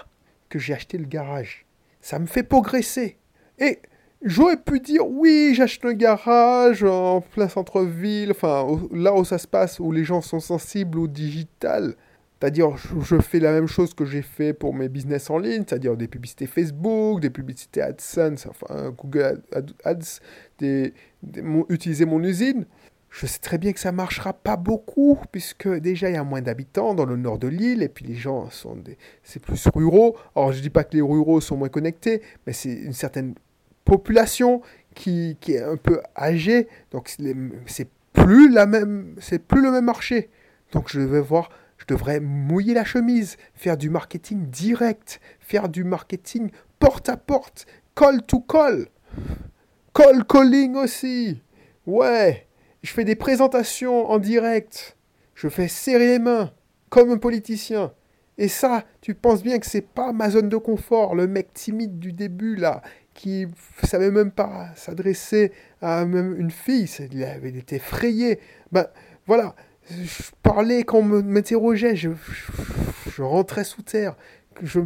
que 0.49 0.59
j'ai 0.59 0.73
acheté 0.73 0.97
le 0.97 1.05
garage. 1.05 1.67
Ça 2.01 2.19
me 2.19 2.27
fait 2.27 2.43
progresser. 2.43 3.19
Et 3.59 3.81
J'aurais 4.23 4.57
pu 4.57 4.81
dire 4.81 5.07
oui, 5.09 5.53
j'achète 5.55 5.85
un 5.85 5.93
garage 5.93 6.83
en 6.83 7.21
plein 7.21 7.49
centre-ville, 7.49 8.33
enfin 8.33 8.67
là 8.93 9.15
où 9.15 9.25
ça 9.25 9.39
se 9.39 9.47
passe, 9.47 9.79
où 9.79 9.93
les 9.93 10.03
gens 10.03 10.23
sont 10.23 10.41
sensibles 10.41 10.99
au 10.99 11.07
digital. 11.07 11.95
C'est-à-dire, 12.41 12.77
je 12.77 13.19
fais 13.21 13.41
la 13.41 13.53
même 13.53 13.67
chose 13.67 13.95
que 13.95 14.05
j'ai 14.05 14.23
fait 14.23 14.53
pour 14.53 14.75
mes 14.75 14.89
business 14.89 15.29
en 15.31 15.39
ligne, 15.39 15.65
c'est-à-dire 15.67 15.97
des 15.97 16.09
publicités 16.09 16.47
Facebook, 16.47 17.21
des 17.21 17.31
publicités 17.31 17.81
AdSense, 17.81 18.47
enfin 18.47 18.91
Google 18.91 19.43
Ads, 19.85 20.21
des, 20.59 20.95
utiliser 21.69 22.05
mon 22.05 22.23
usine. 22.23 22.67
Je 23.11 23.27
sais 23.27 23.39
très 23.39 23.59
bien 23.59 23.73
que 23.73 23.81
ça 23.81 23.91
marchera 23.93 24.33
pas 24.33 24.57
beaucoup, 24.57 25.19
puisque 25.33 25.69
déjà 25.69 26.11
il 26.11 26.15
y 26.15 26.19
a 26.19 26.25
moins 26.25 26.43
d'habitants 26.43 26.95
dans 26.95 27.07
le 27.07 27.17
nord 27.17 27.39
de 27.39 27.49
l'île, 27.49 27.83
et 27.83 27.89
puis 27.89 28.05
les 28.05 28.15
gens 28.15 28.51
sont 28.51 28.77
des... 28.77 28.99
plus 29.41 29.67
ruraux. 29.75 30.17
Alors 30.37 30.53
je 30.53 30.61
dis 30.61 30.71
pas 30.71 30.85
que 30.85 30.95
les 30.95 31.03
ruraux 31.03 31.41
sont 31.41 31.57
moins 31.57 31.69
connectés, 31.69 32.23
mais 32.47 32.53
c'est 32.53 32.73
une 32.73 32.93
certaine 32.93 33.35
population 33.89 34.61
qui, 34.95 35.37
est 35.49 35.63
un 35.63 35.77
peu 35.77 36.03
âgée, 36.17 36.69
donc 36.91 37.11
c'est 37.67 37.89
plus 38.13 38.51
la 38.51 38.67
même, 38.67 39.15
c'est 39.19 39.39
plus 39.39 39.63
le 39.63 39.71
même 39.71 39.87
marché. 39.87 40.29
Donc 40.73 40.91
je 40.91 41.01
vais 41.01 41.21
voir, 41.21 41.49
je 41.79 41.87
devrais 41.87 42.21
mouiller 42.21 42.75
la 42.75 42.85
chemise, 42.85 43.39
faire 43.55 43.79
du 43.79 43.89
marketing 43.89 44.47
direct, 44.51 45.21
faire 45.41 45.71
du 45.71 45.85
marketing 45.85 46.51
porte 46.79 47.09
à 47.09 47.17
porte, 47.17 47.67
call 47.97 48.23
to 48.27 48.41
call, 48.41 48.89
call 49.95 50.25
calling 50.27 50.77
aussi. 50.77 51.43
Ouais, 51.87 52.47
je 52.83 52.93
fais 52.93 53.05
des 53.05 53.17
présentations 53.17 54.11
en 54.11 54.19
direct, 54.19 54.99
je 55.35 55.49
fais 55.49 55.69
serrer 55.69 56.09
les 56.09 56.19
mains 56.19 56.53
comme 56.91 57.11
un 57.11 57.19
politicien. 57.19 57.93
Et 58.37 58.47
ça, 58.47 58.85
tu 59.01 59.15
penses 59.15 59.43
bien 59.43 59.59
que 59.59 59.67
c'est 59.67 59.81
pas 59.81 60.13
ma 60.13 60.31
zone 60.31 60.49
de 60.49 60.57
confort, 60.59 61.17
le 61.17 61.27
mec 61.27 61.53
timide 61.55 61.99
du 61.99 62.13
début 62.13 62.55
là, 62.55 62.83
qui 63.19 63.49
savait 63.83 64.13
même 64.13 64.31
pas 64.31 64.69
s'adresser 64.77 65.51
à 65.83 66.05
même 66.05 66.39
une 66.39 66.53
fille, 66.53 66.89
il 67.11 67.25
avait 67.25 67.49
été 67.49 67.77
effrayé. 67.77 68.39
Ben 68.71 68.87
voilà, 69.27 69.57
je 69.91 70.31
parlais 70.41 70.85
quand 70.85 70.99
on 70.99 71.03
m'interrogeait, 71.03 71.97
je, 71.97 72.11
rentrais 73.19 73.65
sous 73.65 73.83
terre, 73.83 74.15
je, 74.63 74.79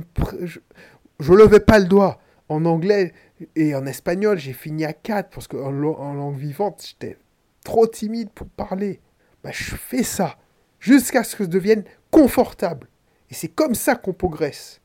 je, 1.20 1.32
levais 1.32 1.60
pas 1.60 1.78
le 1.78 1.84
doigt. 1.84 2.18
En 2.48 2.66
anglais 2.66 3.14
et 3.54 3.74
en 3.74 3.86
espagnol, 3.86 4.38
j'ai 4.38 4.52
fini 4.52 4.84
à 4.84 4.92
4 4.92 5.30
parce 5.30 5.46
qu'en 5.46 5.68
en 5.68 6.12
langue 6.14 6.36
vivante, 6.36 6.84
j'étais 6.86 7.16
trop 7.64 7.86
timide 7.86 8.30
pour 8.30 8.46
parler. 8.46 9.00
Ben, 9.42 9.52
je 9.52 9.74
fais 9.74 10.02
ça 10.02 10.36
jusqu'à 10.80 11.24
ce 11.24 11.36
que 11.36 11.44
je 11.44 11.48
devienne 11.48 11.84
confortable. 12.10 12.88
Et 13.30 13.34
c'est 13.34 13.48
comme 13.48 13.74
ça 13.74 13.94
qu'on 13.94 14.12
progresse. 14.12 14.80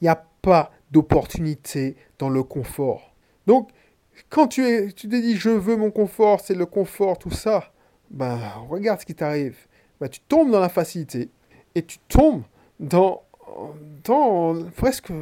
Il 0.00 0.04
n'y 0.04 0.08
a 0.08 0.24
pas 0.40 0.70
d'opportunité 0.90 1.96
dans 2.18 2.28
le 2.28 2.42
confort. 2.42 3.14
Donc, 3.46 3.70
quand 4.30 4.48
tu, 4.48 4.64
es, 4.64 4.92
tu 4.92 5.08
te 5.08 5.16
dis 5.16 5.36
je 5.36 5.50
veux 5.50 5.76
mon 5.76 5.90
confort, 5.90 6.40
c'est 6.40 6.54
le 6.54 6.66
confort, 6.66 7.18
tout 7.18 7.30
ça, 7.30 7.72
ben 8.10 8.38
regarde 8.68 9.00
ce 9.00 9.06
qui 9.06 9.14
t'arrive. 9.14 9.56
Ben, 10.00 10.08
tu 10.08 10.20
tombes 10.20 10.50
dans 10.50 10.60
la 10.60 10.68
facilité 10.68 11.30
et 11.74 11.82
tu 11.82 11.98
tombes 12.08 12.42
dans, 12.80 13.22
dans 14.04 14.54
presque 14.76 15.12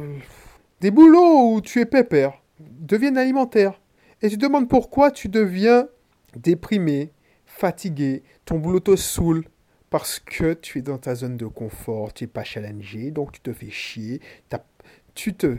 des 0.81 0.91
boulots 0.91 1.53
où 1.53 1.61
tu 1.61 1.79
es 1.79 1.85
pépère, 1.85 2.41
deviennent 2.59 3.17
alimentaires. 3.17 3.79
Et 4.21 4.29
tu 4.29 4.37
te 4.37 4.45
demandes 4.45 4.69
pourquoi 4.69 5.11
tu 5.11 5.29
deviens 5.29 5.87
déprimé, 6.35 7.11
fatigué, 7.45 8.23
ton 8.45 8.59
boulot 8.59 8.79
te 8.79 8.95
saoule, 8.95 9.45
parce 9.89 10.19
que 10.19 10.53
tu 10.53 10.79
es 10.79 10.81
dans 10.81 10.97
ta 10.97 11.15
zone 11.15 11.37
de 11.37 11.45
confort, 11.45 12.13
tu 12.13 12.23
n'es 12.23 12.27
pas 12.27 12.43
challengé, 12.43 13.11
donc 13.11 13.31
tu 13.31 13.39
te 13.41 13.53
fais 13.53 13.69
chier, 13.69 14.21
tu, 15.17 15.33
te, 15.33 15.57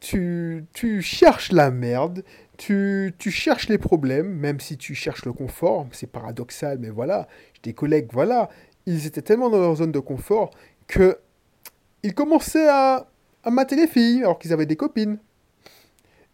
tu, 0.00 0.66
tu 0.74 1.00
cherches 1.00 1.50
la 1.50 1.70
merde, 1.70 2.22
tu, 2.58 3.14
tu, 3.18 3.30
cherches 3.30 3.68
les 3.68 3.78
problèmes, 3.78 4.28
même 4.28 4.60
si 4.60 4.76
tu 4.76 4.94
cherches 4.94 5.24
le 5.24 5.32
confort, 5.32 5.86
c'est 5.92 6.06
paradoxal, 6.06 6.78
mais 6.78 6.90
voilà, 6.90 7.26
j'ai 7.54 7.70
des 7.70 7.72
collègues, 7.72 8.08
voilà, 8.12 8.50
ils 8.84 9.06
étaient 9.06 9.22
tellement 9.22 9.48
dans 9.48 9.60
leur 9.60 9.76
zone 9.76 9.92
de 9.92 9.98
confort 9.98 10.50
que 10.86 11.18
ils 12.02 12.14
commençaient 12.14 12.68
à, 12.68 13.08
à 13.44 13.50
mater 13.50 13.76
les 13.76 13.86
filles 13.86 14.20
alors 14.20 14.38
qu'ils 14.38 14.52
avaient 14.52 14.66
des 14.66 14.76
copines. 14.76 15.18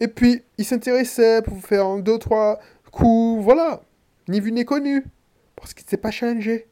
Et 0.00 0.09
puis, 0.09 0.43
ils 0.59 0.64
s'intéressaient 0.64 1.43
pour 1.43 1.59
faire 1.61 1.97
deux, 1.99 2.19
trois 2.19 2.59
coups, 2.90 3.43
voilà, 3.45 3.83
ni 4.28 4.40
vu 4.40 4.50
ni 4.50 4.64
connu, 4.64 5.07
parce 5.54 5.75
qu'ils 5.75 5.85
n'étaient 5.85 5.97
pas 5.97 6.11
challengés. 6.11 6.66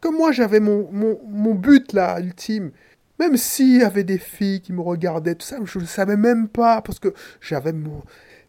Que 0.00 0.08
moi, 0.08 0.30
j'avais 0.30 0.60
mon, 0.60 0.88
mon, 0.92 1.54
but, 1.54 1.92
là, 1.92 2.20
ultime. 2.20 2.70
Même 3.18 3.36
s'il 3.36 3.78
y 3.78 3.82
avait 3.82 4.04
des 4.04 4.18
filles 4.18 4.60
qui 4.60 4.72
me 4.72 4.80
regardaient, 4.80 5.34
tout 5.34 5.46
ça, 5.46 5.58
je 5.64 5.78
ne 5.78 5.84
savais 5.84 6.16
même 6.16 6.48
pas, 6.48 6.82
parce 6.82 6.98
que 6.98 7.14
j'avais 7.40 7.72
mon... 7.72 8.02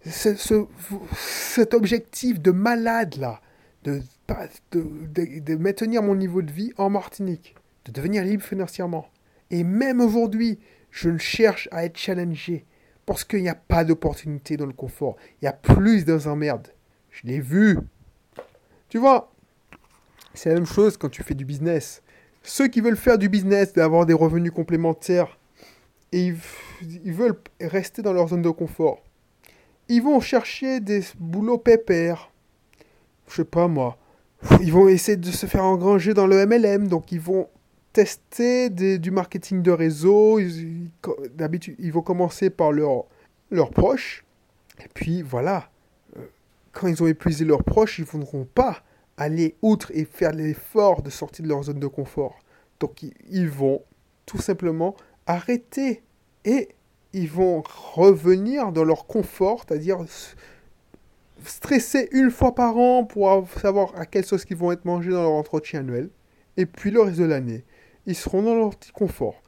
Ce, 0.06 0.36
cet 1.18 1.74
objectif 1.74 2.40
de 2.40 2.52
malade, 2.52 3.16
là, 3.18 3.42
de, 3.84 4.02
de, 4.72 5.40
de, 5.40 5.56
maintenir 5.56 6.04
mon 6.04 6.16
niveau 6.16 6.42
de 6.42 6.52
vie 6.52 6.72
en 6.78 6.90
Martinique, 6.90 7.56
de 7.86 7.92
devenir 7.92 8.24
libre 8.24 8.44
financièrement. 8.44 9.08
Et 9.52 9.64
même 9.64 10.00
aujourd'hui, 10.00 10.60
je 10.92 11.10
ne 11.10 11.18
cherche 11.18 11.68
à 11.72 11.84
être 11.84 11.98
challengé, 11.98 12.66
parce 13.06 13.24
qu'il 13.24 13.42
n'y 13.42 13.50
a 13.50 13.56
pas 13.56 13.84
d'opportunité 13.84 14.56
dans 14.56 14.68
le 14.68 14.74
confort. 14.74 15.18
Il 15.42 15.46
y 15.46 15.48
a 15.48 15.54
plus 15.54 16.06
dans 16.06 16.36
merde. 16.36 16.68
Je 17.10 17.28
l'ai 17.28 17.40
vu. 17.40 17.80
Tu 18.88 19.00
vois, 19.00 19.34
c'est 20.34 20.50
la 20.50 20.56
même 20.56 20.66
chose 20.66 20.96
quand 20.96 21.10
tu 21.10 21.24
fais 21.24 21.34
du 21.34 21.44
business. 21.44 22.02
Ceux 22.50 22.68
qui 22.68 22.82
veulent 22.82 22.98
faire 22.98 23.20
du 23.20 23.30
business, 23.30 23.74
d'avoir 23.74 24.08
des 24.08 24.14
revenus 24.14 24.52
complémentaires, 24.52 25.38
et 26.12 26.34
ils, 26.82 27.14
veulent 27.14 27.40
rester 27.62 28.02
dans 28.02 28.12
leur 28.12 28.30
zone 28.30 28.42
de 28.42 28.50
confort, 28.50 29.04
ils 29.88 30.02
vont 30.02 30.20
chercher 30.20 30.80
des 30.80 31.04
boulots 31.20 31.60
pépères. 31.60 32.32
Je 33.28 33.36
sais 33.36 33.46
pas 33.46 33.68
moi. 33.68 34.00
Ils 34.62 34.74
vont 34.74 34.88
essayer 34.88 35.16
de 35.16 35.30
se 35.30 35.46
faire 35.46 35.64
engranger 35.64 36.16
dans 36.16 36.26
le 36.26 36.44
MLM, 36.44 36.88
donc 36.88 37.12
ils 37.12 37.20
vont 37.20 37.48
tester 37.94 38.72
du 38.72 39.12
marketing 39.12 39.62
de 39.62 39.70
réseau. 39.70 40.40
D'habitude, 41.36 41.76
ils 41.78 41.94
vont 41.94 42.02
commencer 42.02 42.50
par 42.50 42.72
leurs 42.72 43.70
proches. 43.70 44.26
Et 44.84 44.88
puis 44.92 45.22
voilà, 45.22 45.70
euh, 46.18 46.22
quand 46.72 46.88
ils 46.88 47.04
ont 47.04 47.08
épuisé 47.08 47.46
leurs 47.46 47.64
proches, 47.64 48.00
ils 48.00 48.06
ne 48.06 48.08
voudront 48.08 48.46
pas 48.46 48.82
aller 49.20 49.56
outre 49.62 49.92
et 49.94 50.06
faire 50.06 50.32
l'effort 50.32 51.04
de 51.04 51.10
sortir 51.10 51.44
de 51.44 51.50
leur 51.50 51.64
zone 51.64 51.80
de 51.80 51.88
confort. 51.88 52.40
Donc 52.80 53.04
ils 53.30 53.50
vont 53.50 53.84
tout 54.26 54.40
simplement 54.40 54.96
arrêter 55.28 56.02
et 56.46 56.70
ils 57.14 57.30
vont 57.30 57.62
revenir 57.96 58.72
dans 58.72 58.86
leur 58.86 59.06
confort, 59.08 59.66
c'est-à-dire 59.68 60.00
stresser 61.44 62.08
une 62.12 62.32
fois 62.32 62.56
par 62.56 62.78
an 62.78 63.04
pour 63.04 63.48
savoir 63.62 63.94
à 64.00 64.06
quelle 64.06 64.26
sauce 64.26 64.46
ils 64.50 64.56
vont 64.56 64.72
être 64.72 64.86
mangés 64.86 65.12
dans 65.12 65.24
leur 65.24 65.32
entretien 65.32 65.82
annuel. 65.82 66.10
Et 66.56 66.66
puis 66.66 66.90
le 66.90 67.02
reste 67.02 67.20
de 67.20 67.26
l'année, 67.26 67.66
ils 68.06 68.16
seront 68.16 68.42
dans 68.42 68.56
leur 68.56 68.76
petit 68.76 68.92
confort, 68.92 69.42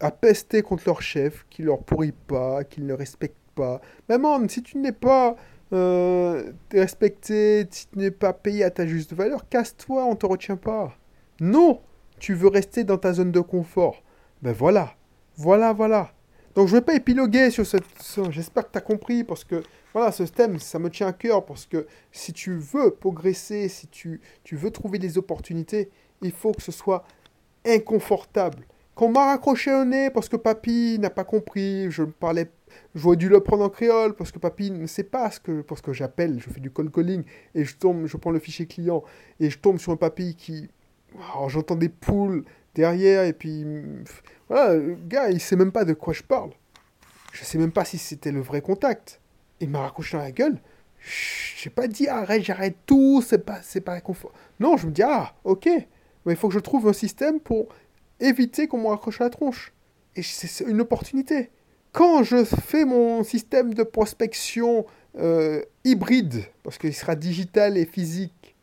à 0.00 0.10
pester 0.10 0.62
contre 0.62 0.84
leur 0.86 1.00
chef 1.00 1.46
qui 1.48 1.62
leur 1.62 1.82
pourrit 1.82 2.12
pas, 2.12 2.64
qu'ils 2.64 2.86
ne 2.86 2.94
respectent 2.94 3.36
pas. 3.54 3.80
Maman, 4.08 4.48
si 4.48 4.62
tu 4.62 4.78
n'es 4.78 4.92
pas 4.92 5.36
euh, 5.72 6.52
respecté, 6.72 7.66
si 7.70 7.88
tu 7.88 7.98
n'es 7.98 8.10
pas 8.10 8.32
payé 8.32 8.64
à 8.64 8.70
ta 8.70 8.86
juste 8.86 9.12
valeur, 9.12 9.48
casse-toi, 9.48 10.04
on 10.04 10.16
te 10.16 10.26
retient 10.26 10.56
pas. 10.56 10.94
Non, 11.40 11.80
tu 12.18 12.34
veux 12.34 12.48
rester 12.48 12.84
dans 12.84 12.98
ta 12.98 13.12
zone 13.12 13.32
de 13.32 13.40
confort. 13.40 14.02
Ben 14.42 14.52
voilà, 14.52 14.94
voilà, 15.36 15.72
voilà. 15.72 16.12
Donc 16.54 16.68
je 16.68 16.74
ne 16.74 16.80
vais 16.80 16.84
pas 16.84 16.94
épiloguer 16.94 17.50
sur 17.50 17.66
cette... 17.66 17.84
J'espère 18.30 18.66
que 18.66 18.72
tu 18.72 18.78
as 18.78 18.82
compris, 18.82 19.24
parce 19.24 19.44
que 19.44 19.62
voilà, 19.92 20.12
ce 20.12 20.22
thème, 20.24 20.58
ça 20.58 20.78
me 20.78 20.90
tient 20.90 21.08
à 21.08 21.12
cœur, 21.12 21.44
parce 21.44 21.66
que 21.66 21.86
si 22.12 22.32
tu 22.32 22.56
veux 22.56 22.90
progresser, 22.90 23.68
si 23.68 23.86
tu, 23.88 24.20
veux 24.50 24.70
trouver 24.70 24.98
des 24.98 25.18
opportunités, 25.18 25.90
il 26.20 26.32
faut 26.32 26.52
que 26.52 26.62
ce 26.62 26.72
soit 26.72 27.04
inconfortable. 27.66 28.66
Quand 28.94 29.06
on 29.06 29.12
m'a 29.12 29.26
raccroché 29.26 29.72
au 29.72 29.84
nez 29.84 30.10
parce 30.10 30.28
que 30.28 30.36
papy 30.36 30.98
n'a 30.98 31.08
pas 31.08 31.24
compris, 31.24 31.90
je 31.90 32.02
parlais 32.02 32.50
J'aurais 32.94 33.16
dû 33.16 33.28
le 33.28 33.40
prendre 33.40 33.64
en 33.64 33.68
créole 33.68 34.14
parce 34.14 34.32
que 34.32 34.38
papy 34.38 34.70
ne 34.70 34.86
sait 34.86 35.04
pas 35.04 35.30
ce 35.30 35.40
que, 35.40 35.62
parce 35.62 35.80
que 35.80 35.92
j'appelle, 35.92 36.40
je 36.40 36.50
fais 36.50 36.60
du 36.60 36.70
call 36.70 36.90
calling 36.90 37.24
et 37.54 37.64
je 37.64 37.76
tombe, 37.76 38.06
je 38.06 38.16
prends 38.16 38.30
le 38.30 38.38
fichier 38.38 38.66
client 38.66 39.02
et 39.40 39.50
je 39.50 39.58
tombe 39.58 39.78
sur 39.78 39.92
un 39.92 39.96
papy 39.96 40.34
qui, 40.36 40.68
j'entends 41.48 41.76
des 41.76 41.88
poules 41.88 42.44
derrière 42.74 43.24
et 43.24 43.32
puis 43.32 43.66
voilà, 44.48 44.74
le 44.74 44.96
gars 45.08 45.30
il 45.30 45.40
sait 45.40 45.56
même 45.56 45.72
pas 45.72 45.84
de 45.84 45.94
quoi 45.94 46.12
je 46.12 46.22
parle. 46.22 46.50
Je 47.32 47.44
sais 47.44 47.58
même 47.58 47.72
pas 47.72 47.84
si 47.84 47.98
c'était 47.98 48.32
le 48.32 48.40
vrai 48.40 48.60
contact. 48.60 49.20
Il 49.60 49.70
m'a 49.70 49.80
raccroché 49.80 50.16
dans 50.16 50.22
la 50.22 50.32
gueule. 50.32 50.58
J'ai 51.56 51.70
pas 51.70 51.88
dit 51.88 52.08
arrête, 52.08 52.42
j'arrête 52.42 52.76
tout, 52.86 53.22
c'est 53.26 53.44
pas, 53.44 53.60
c'est 53.62 53.80
pas 53.80 54.00
confort. 54.00 54.32
Non, 54.60 54.76
je 54.76 54.86
me 54.86 54.92
dis 54.92 55.02
ah 55.02 55.34
ok, 55.44 55.66
mais 56.24 56.34
il 56.34 56.36
faut 56.36 56.48
que 56.48 56.54
je 56.54 56.60
trouve 56.60 56.88
un 56.88 56.92
système 56.92 57.40
pour 57.40 57.68
éviter 58.20 58.68
qu'on 58.68 58.78
me 58.78 58.88
raccroche 58.88 59.20
à 59.20 59.24
la 59.24 59.30
tronche. 59.30 59.72
Et 60.14 60.22
c'est 60.22 60.64
une 60.64 60.80
opportunité. 60.80 61.50
Quand 61.92 62.22
je 62.22 62.44
fais 62.44 62.86
mon 62.86 63.22
système 63.22 63.74
de 63.74 63.82
prospection 63.82 64.86
euh, 65.18 65.62
hybride, 65.84 66.44
parce 66.62 66.78
qu'il 66.78 66.94
sera 66.94 67.16
digital 67.16 67.76
et 67.76 67.84
physique, 67.84 68.56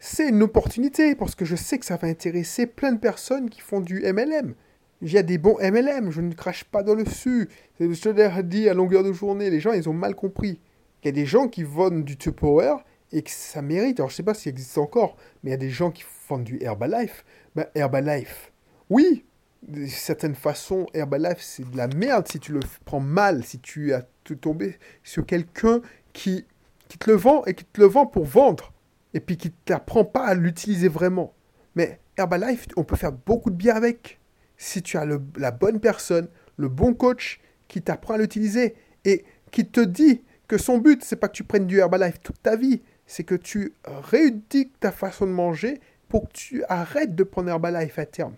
c'est 0.00 0.28
une 0.28 0.42
opportunité, 0.42 1.14
parce 1.14 1.36
que 1.36 1.44
je 1.44 1.54
sais 1.54 1.78
que 1.78 1.86
ça 1.86 1.96
va 1.96 2.08
intéresser 2.08 2.66
plein 2.66 2.90
de 2.92 2.98
personnes 2.98 3.50
qui 3.50 3.60
font 3.60 3.80
du 3.80 4.00
MLM. 4.02 4.54
Il 5.00 5.12
y 5.12 5.18
a 5.18 5.22
des 5.22 5.38
bons 5.38 5.58
MLM, 5.60 6.10
je 6.10 6.20
ne 6.20 6.32
crache 6.32 6.64
pas 6.64 6.82
dans 6.82 6.94
le 6.94 7.04
dessus. 7.04 7.48
Je 7.78 7.84
l'ai 8.10 8.42
dit 8.42 8.68
à 8.68 8.74
longueur 8.74 9.04
de 9.04 9.12
journée, 9.12 9.48
les 9.48 9.60
gens, 9.60 9.72
ils 9.72 9.88
ont 9.88 9.94
mal 9.94 10.16
compris. 10.16 10.58
Il 11.02 11.06
y 11.06 11.08
a 11.08 11.12
des 11.12 11.26
gens 11.26 11.46
qui 11.46 11.62
vendent 11.62 12.04
du 12.04 12.16
Power 12.16 12.78
et 13.12 13.22
que 13.22 13.30
ça 13.30 13.62
mérite. 13.62 14.00
Alors, 14.00 14.10
je 14.10 14.14
ne 14.14 14.16
sais 14.16 14.22
pas 14.24 14.34
s'il 14.34 14.50
existe 14.50 14.76
encore, 14.76 15.16
mais 15.42 15.50
il 15.50 15.52
y 15.52 15.54
a 15.54 15.58
des 15.58 15.70
gens 15.70 15.92
qui 15.92 16.04
vendent 16.28 16.44
du 16.44 16.58
Herbalife. 16.60 17.24
Ben, 17.54 17.66
Herbalife, 17.76 18.52
oui, 18.90 19.24
de 19.62 19.86
certaines 19.86 20.34
façons, 20.34 20.86
Herbalife, 20.94 21.40
c'est 21.40 21.68
de 21.68 21.76
la 21.76 21.86
merde 21.88 22.26
si 22.28 22.40
tu 22.40 22.52
le 22.52 22.60
prends 22.84 23.00
mal, 23.00 23.44
si 23.44 23.58
tu 23.58 23.92
as 23.92 24.04
tombé 24.40 24.78
sur 25.02 25.26
quelqu'un 25.26 25.80
qui, 26.12 26.46
qui 26.88 26.98
te 26.98 27.10
le 27.10 27.16
vend 27.16 27.44
et 27.44 27.54
qui 27.54 27.64
te 27.64 27.80
le 27.80 27.86
vend 27.86 28.06
pour 28.06 28.24
vendre, 28.24 28.72
et 29.12 29.20
puis 29.20 29.36
qui 29.36 29.48
ne 29.48 29.54
t'apprend 29.64 30.04
pas 30.04 30.24
à 30.24 30.34
l'utiliser 30.34 30.88
vraiment. 30.88 31.34
Mais 31.74 32.00
Herbalife, 32.16 32.66
on 32.76 32.84
peut 32.84 32.96
faire 32.96 33.12
beaucoup 33.12 33.50
de 33.50 33.56
bien 33.56 33.74
avec. 33.74 34.20
Si 34.56 34.82
tu 34.82 34.98
as 34.98 35.06
la 35.36 35.50
bonne 35.50 35.80
personne, 35.80 36.28
le 36.56 36.68
bon 36.68 36.94
coach 36.94 37.40
qui 37.68 37.82
t'apprend 37.82 38.14
à 38.14 38.18
l'utiliser 38.18 38.74
et 39.04 39.24
qui 39.50 39.66
te 39.66 39.80
dit 39.80 40.22
que 40.46 40.58
son 40.58 40.78
but, 40.78 41.02
c'est 41.02 41.16
pas 41.16 41.28
que 41.28 41.36
tu 41.36 41.44
prennes 41.44 41.66
du 41.66 41.78
Herbalife 41.78 42.20
toute 42.20 42.42
ta 42.42 42.56
vie, 42.56 42.82
c'est 43.06 43.24
que 43.24 43.34
tu 43.34 43.74
rééduques 43.84 44.78
ta 44.80 44.92
façon 44.92 45.26
de 45.26 45.32
manger 45.32 45.80
pour 46.08 46.28
que 46.28 46.32
tu 46.32 46.64
arrêtes 46.68 47.14
de 47.14 47.24
prendre 47.24 47.48
Herbalife 47.48 47.98
à 47.98 48.06
terme. 48.06 48.34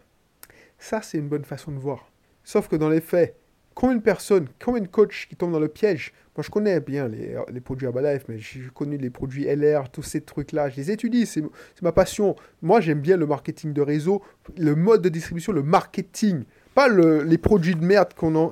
Ça, 0.83 1.01
c'est 1.01 1.17
une 1.17 1.29
bonne 1.29 1.45
façon 1.45 1.71
de 1.71 1.79
voir. 1.79 2.11
Sauf 2.43 2.67
que 2.67 2.75
dans 2.75 2.89
les 2.89 3.01
faits, 3.01 3.37
combien 3.73 3.95
de 3.95 4.03
personnes, 4.03 4.49
combien 4.61 4.83
de 4.83 4.89
coachs 4.89 5.29
qui 5.29 5.37
tombent 5.37 5.53
dans 5.53 5.61
le 5.61 5.69
piège 5.69 6.13
Moi, 6.37 6.43
je 6.43 6.51
connais 6.51 6.81
bien 6.81 7.07
les, 7.07 7.37
les 7.53 7.61
produits 7.61 7.87
Herbalife, 7.87 8.25
mais 8.27 8.41
j'ai 8.41 8.63
connu 8.75 8.97
les 8.97 9.09
produits 9.09 9.45
LR, 9.45 9.91
tous 9.93 10.03
ces 10.03 10.23
trucs-là. 10.23 10.71
Je 10.71 10.77
les 10.79 10.91
étudie, 10.91 11.25
c'est 11.25 11.45
ma 11.83 11.93
passion. 11.93 12.35
Moi, 12.63 12.81
j'aime 12.81 13.01
bien 13.01 13.17
le 13.17 13.27
marketing 13.27 13.73
de 13.73 13.81
réseau, 13.81 14.23
le 14.59 14.75
mode 14.75 15.03
de 15.03 15.09
distribution, 15.09 15.53
le 15.53 15.63
marketing. 15.63 16.43
Pas 16.75 16.89
le, 16.89 17.23
les 17.23 17.39
produits 17.39 17.77
de 17.77 17.85
merde 17.85 18.13
qu'on 18.15 18.35
en, 18.35 18.51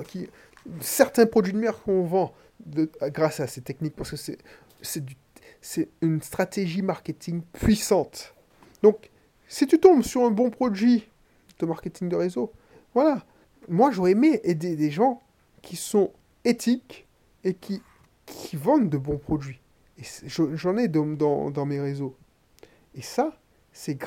certains 0.79 1.25
produits 1.25 1.51
de 1.51 1.59
merde 1.59 1.75
qu'on 1.83 2.03
vend 2.03 2.33
grâce 3.07 3.41
à 3.41 3.47
ces 3.47 3.59
techniques, 3.59 3.97
parce 3.97 4.11
que 4.11 4.33
c'est 5.59 5.89
une 6.01 6.21
stratégie 6.21 6.81
marketing 6.81 7.41
puissante. 7.51 8.33
Donc, 8.83 9.09
si 9.49 9.67
tu 9.67 9.79
tombes 9.79 10.01
sur 10.01 10.23
un 10.23 10.31
bon 10.31 10.49
produit 10.49 11.10
de 11.61 11.69
marketing 11.69 12.09
de 12.09 12.15
réseau, 12.15 12.51
voilà. 12.93 13.25
Moi, 13.69 13.91
j'aurais 13.91 14.11
aimé 14.11 14.39
aider 14.43 14.75
des 14.75 14.91
gens 14.91 15.21
qui 15.61 15.75
sont 15.75 16.11
éthiques 16.43 17.07
et 17.43 17.53
qui, 17.53 17.81
qui 18.25 18.55
vendent 18.55 18.89
de 18.89 18.97
bons 18.97 19.17
produits. 19.17 19.61
Et 19.97 20.03
j'en 20.27 20.77
ai 20.77 20.87
dans, 20.87 21.51
dans, 21.51 21.65
mes 21.65 21.79
réseaux. 21.79 22.15
Et 22.95 23.01
ça, 23.01 23.37
c'est 23.71 23.97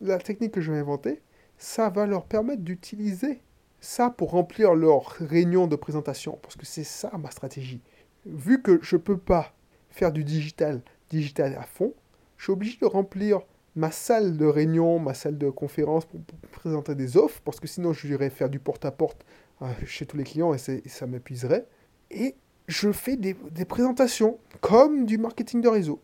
la 0.00 0.18
technique 0.18 0.52
que 0.52 0.60
je 0.60 0.72
vais 0.72 0.78
inventer, 0.78 1.22
ça 1.56 1.88
va 1.88 2.06
leur 2.06 2.24
permettre 2.24 2.62
d'utiliser 2.62 3.40
ça 3.80 4.10
pour 4.10 4.32
remplir 4.32 4.74
leur 4.74 5.06
réunion 5.06 5.66
de 5.66 5.76
présentation. 5.76 6.38
Parce 6.42 6.56
que 6.56 6.66
c'est 6.66 6.84
ça 6.84 7.10
ma 7.16 7.30
stratégie. 7.30 7.80
Vu 8.26 8.60
que 8.60 8.80
je 8.82 8.96
ne 8.96 9.00
peux 9.00 9.16
pas 9.16 9.54
faire 9.88 10.12
du 10.12 10.24
digital, 10.24 10.82
digital 11.08 11.56
à 11.58 11.62
fond, 11.62 11.94
je 12.36 12.44
suis 12.44 12.52
obligé 12.52 12.78
de 12.78 12.86
remplir 12.86 13.40
ma 13.80 13.90
salle 13.90 14.36
de 14.36 14.44
réunion, 14.44 14.98
ma 14.98 15.14
salle 15.14 15.38
de 15.38 15.48
conférence 15.48 16.04
pour, 16.04 16.20
présenter 16.52 16.94
des 16.94 17.16
offres, 17.16 17.40
parce 17.42 17.60
que 17.60 17.66
sinon 17.66 17.94
je 17.94 18.06
irais 18.08 18.28
faire 18.28 18.50
du 18.50 18.58
porte-à-porte 18.58 19.24
euh, 19.62 19.66
chez 19.86 20.04
tous 20.04 20.18
les 20.18 20.24
clients 20.24 20.52
et, 20.52 20.58
ça 20.58 21.06
m'épuiserait. 21.06 21.66
Et 22.10 22.36
je 22.68 22.92
fais 22.92 23.16
des, 23.16 23.34
présentations 23.66 24.38
comme 24.60 25.06
du 25.06 25.16
marketing 25.16 25.62
de 25.62 25.68
réseau. 25.68 25.98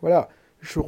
Voilà, 0.00 0.30
je, 0.62 0.80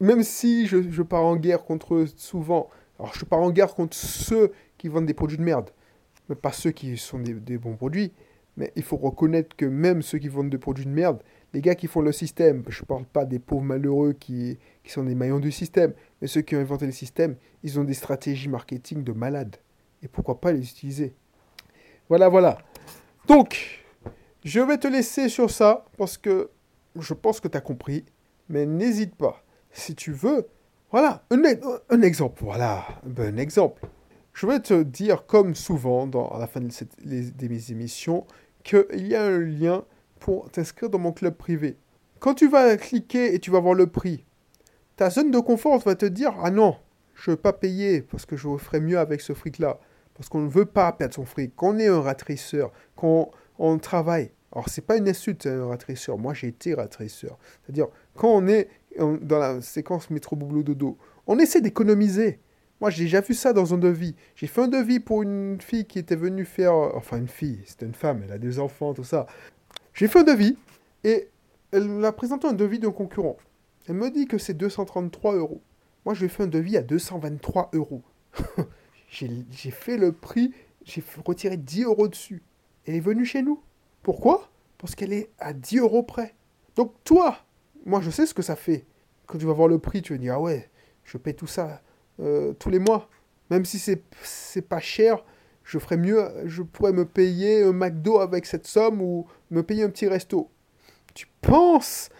même 0.00 0.22
si 0.22 0.66
je, 0.66 1.02
pars 1.02 1.24
en 1.24 1.36
guerre 1.36 1.64
contre 1.64 1.96
eux 1.96 2.06
souvent, 2.16 2.70
alors 2.98 3.14
je 3.14 3.26
pars 3.26 3.40
en 3.40 3.50
guerre 3.50 3.74
contre 3.74 3.94
ceux 3.94 4.52
qui 4.78 4.88
vendent 4.88 5.06
des 5.06 5.12
produits 5.12 5.36
de 5.36 5.42
merde, 5.42 5.68
mais 6.30 6.34
pas 6.34 6.52
ceux 6.52 6.70
qui 6.70 6.96
sont 6.96 7.18
des 7.18 7.58
bons 7.58 7.76
produits, 7.76 8.14
mais 8.56 8.72
il 8.74 8.82
faut 8.82 8.96
reconnaître 8.96 9.54
que 9.54 9.66
même 9.66 10.00
ceux 10.00 10.18
qui 10.18 10.28
vendent 10.28 10.50
des 10.50 10.58
produits 10.58 10.86
de 10.86 10.90
merde, 10.90 11.22
les 11.52 11.60
gars 11.60 11.74
qui 11.74 11.86
font 11.86 12.00
le 12.00 12.12
système, 12.12 12.62
je 12.68 12.82
ne 12.82 12.86
parle 12.86 13.04
pas 13.04 13.24
des 13.24 13.38
pauvres 13.38 13.62
malheureux 13.62 14.12
qui, 14.12 14.58
qui 14.82 14.90
sont 14.92 15.04
des 15.04 15.14
maillons 15.14 15.40
du 15.40 15.50
système, 15.50 15.94
mais 16.20 16.28
ceux 16.28 16.42
qui 16.42 16.56
ont 16.56 16.60
inventé 16.60 16.86
le 16.86 16.92
système, 16.92 17.36
ils 17.62 17.80
ont 17.80 17.84
des 17.84 17.94
stratégies 17.94 18.48
marketing 18.48 19.02
de 19.02 19.12
malades. 19.12 19.56
Et 20.02 20.08
pourquoi 20.08 20.40
pas 20.40 20.52
les 20.52 20.60
utiliser? 20.60 21.14
Voilà, 22.08 22.28
voilà. 22.28 22.58
Donc, 23.26 23.84
je 24.44 24.60
vais 24.60 24.78
te 24.78 24.88
laisser 24.88 25.28
sur 25.28 25.50
ça, 25.50 25.86
parce 25.96 26.18
que 26.18 26.50
je 26.98 27.14
pense 27.14 27.40
que 27.40 27.48
tu 27.48 27.56
as 27.56 27.60
compris, 27.60 28.04
mais 28.48 28.66
n'hésite 28.66 29.14
pas. 29.14 29.42
Si 29.72 29.94
tu 29.94 30.12
veux, 30.12 30.48
voilà, 30.90 31.24
un, 31.30 31.42
un 31.90 32.02
exemple, 32.02 32.42
voilà, 32.42 32.86
un 33.04 33.08
bon 33.08 33.38
exemple. 33.38 33.86
Je 34.32 34.46
vais 34.46 34.60
te 34.60 34.82
dire, 34.82 35.26
comme 35.26 35.54
souvent 35.54 36.08
à 36.30 36.38
la 36.38 36.46
fin 36.46 36.60
de, 36.60 36.70
cette, 36.70 37.04
de 37.04 37.48
mes 37.48 37.70
émissions, 37.72 38.26
qu'il 38.62 39.06
y 39.06 39.14
a 39.14 39.24
un 39.24 39.38
lien 39.38 39.84
pour 40.18 40.50
t'inscrire 40.50 40.90
dans 40.90 40.98
mon 40.98 41.12
club 41.12 41.34
privé. 41.34 41.76
Quand 42.18 42.34
tu 42.34 42.48
vas 42.48 42.76
cliquer 42.76 43.34
et 43.34 43.38
tu 43.38 43.50
vas 43.50 43.60
voir 43.60 43.74
le 43.74 43.86
prix, 43.86 44.24
ta 44.96 45.10
zone 45.10 45.30
de 45.30 45.38
confort 45.38 45.78
va 45.78 45.94
te 45.94 46.06
dire 46.06 46.34
Ah 46.42 46.50
non, 46.50 46.76
je 47.14 47.30
ne 47.30 47.36
veux 47.36 47.40
pas 47.40 47.52
payer 47.52 48.02
parce 48.02 48.26
que 48.26 48.36
je 48.36 48.56
ferai 48.56 48.80
mieux 48.80 48.98
avec 48.98 49.20
ce 49.20 49.32
fric-là. 49.32 49.78
Parce 50.14 50.28
qu'on 50.28 50.40
ne 50.40 50.48
veut 50.48 50.64
pas 50.66 50.90
perdre 50.92 51.14
son 51.14 51.24
fric. 51.24 51.52
Quand 51.54 51.76
on 51.76 51.78
est 51.78 51.86
un 51.86 52.00
ratrisseur, 52.00 52.72
quand 52.96 53.30
on 53.58 53.78
travaille, 53.78 54.32
alors 54.52 54.68
c'est 54.68 54.82
pas 54.82 54.96
une 54.96 55.08
insulte 55.08 55.46
un 55.46 55.66
ratrisseur, 55.66 56.18
moi 56.18 56.34
j'ai 56.34 56.48
été 56.48 56.74
ratrisseur. 56.74 57.38
C'est-à-dire, 57.62 57.86
quand 58.16 58.28
on 58.28 58.46
est 58.48 58.68
dans 58.98 59.38
la 59.38 59.60
séquence 59.60 60.10
métro 60.10 60.34
boulot 60.34 60.62
dodo, 60.62 60.98
on 61.26 61.38
essaie 61.38 61.60
d'économiser. 61.60 62.40
Moi 62.80 62.90
j'ai 62.90 63.04
déjà 63.04 63.20
vu 63.20 63.34
ça 63.34 63.52
dans 63.52 63.74
un 63.74 63.78
devis. 63.78 64.14
J'ai 64.34 64.46
fait 64.46 64.62
un 64.62 64.68
devis 64.68 65.00
pour 65.00 65.22
une 65.22 65.60
fille 65.60 65.84
qui 65.84 65.98
était 65.98 66.16
venue 66.16 66.44
faire. 66.44 66.72
Enfin, 66.72 67.18
une 67.18 67.28
fille, 67.28 67.60
c'était 67.66 67.86
une 67.86 67.94
femme, 67.94 68.22
elle 68.24 68.32
a 68.32 68.38
des 68.38 68.58
enfants, 68.58 68.94
tout 68.94 69.04
ça. 69.04 69.26
J'ai 69.98 70.06
fait 70.06 70.20
un 70.20 70.22
devis 70.22 70.56
et 71.02 71.28
elle 71.72 71.88
m'a 71.88 72.12
présenté 72.12 72.46
un 72.46 72.52
devis 72.52 72.78
d'un 72.78 72.92
concurrent. 72.92 73.36
Elle 73.88 73.96
me 73.96 74.12
dit 74.12 74.28
que 74.28 74.38
c'est 74.38 74.54
233 74.54 75.34
euros. 75.34 75.60
Moi, 76.04 76.14
je 76.14 76.20
lui 76.20 76.26
ai 76.26 76.28
fait 76.28 76.44
un 76.44 76.46
devis 76.46 76.76
à 76.76 76.82
223 76.82 77.70
euros. 77.72 78.04
j'ai 79.10 79.70
fait 79.72 79.96
le 79.96 80.12
prix, 80.12 80.54
j'ai 80.84 81.02
retiré 81.24 81.56
10 81.56 81.82
euros 81.82 82.06
dessus. 82.06 82.44
Elle 82.86 82.94
est 82.94 83.00
venue 83.00 83.24
chez 83.24 83.42
nous. 83.42 83.60
Pourquoi? 84.04 84.48
Parce 84.78 84.94
qu'elle 84.94 85.12
est 85.12 85.30
à 85.40 85.52
10 85.52 85.78
euros 85.78 86.04
près. 86.04 86.36
Donc 86.76 86.94
toi, 87.02 87.36
moi 87.84 88.00
je 88.00 88.10
sais 88.10 88.26
ce 88.26 88.34
que 88.34 88.42
ça 88.42 88.54
fait. 88.54 88.86
Quand 89.26 89.36
tu 89.36 89.46
vas 89.46 89.52
voir 89.52 89.66
le 89.66 89.80
prix, 89.80 90.00
tu 90.00 90.12
vas 90.12 90.18
dire, 90.20 90.34
ah 90.34 90.40
ouais, 90.40 90.70
je 91.02 91.18
paie 91.18 91.32
tout 91.32 91.48
ça 91.48 91.82
euh, 92.20 92.52
tous 92.52 92.70
les 92.70 92.78
mois. 92.78 93.10
Même 93.50 93.64
si 93.64 93.80
c'est 93.80 94.62
pas 94.62 94.78
cher, 94.78 95.24
je 95.64 95.80
ferais 95.80 95.96
mieux, 95.96 96.24
je 96.44 96.62
pourrais 96.62 96.92
me 96.92 97.04
payer 97.04 97.64
un 97.64 97.72
McDo 97.72 98.20
avec 98.20 98.46
cette 98.46 98.68
somme 98.68 99.02
ou 99.02 99.26
me 99.50 99.62
payer 99.62 99.84
un 99.84 99.90
petit 99.90 100.08
resto. 100.08 100.50
Tu 101.14 101.26
penses 101.40 102.10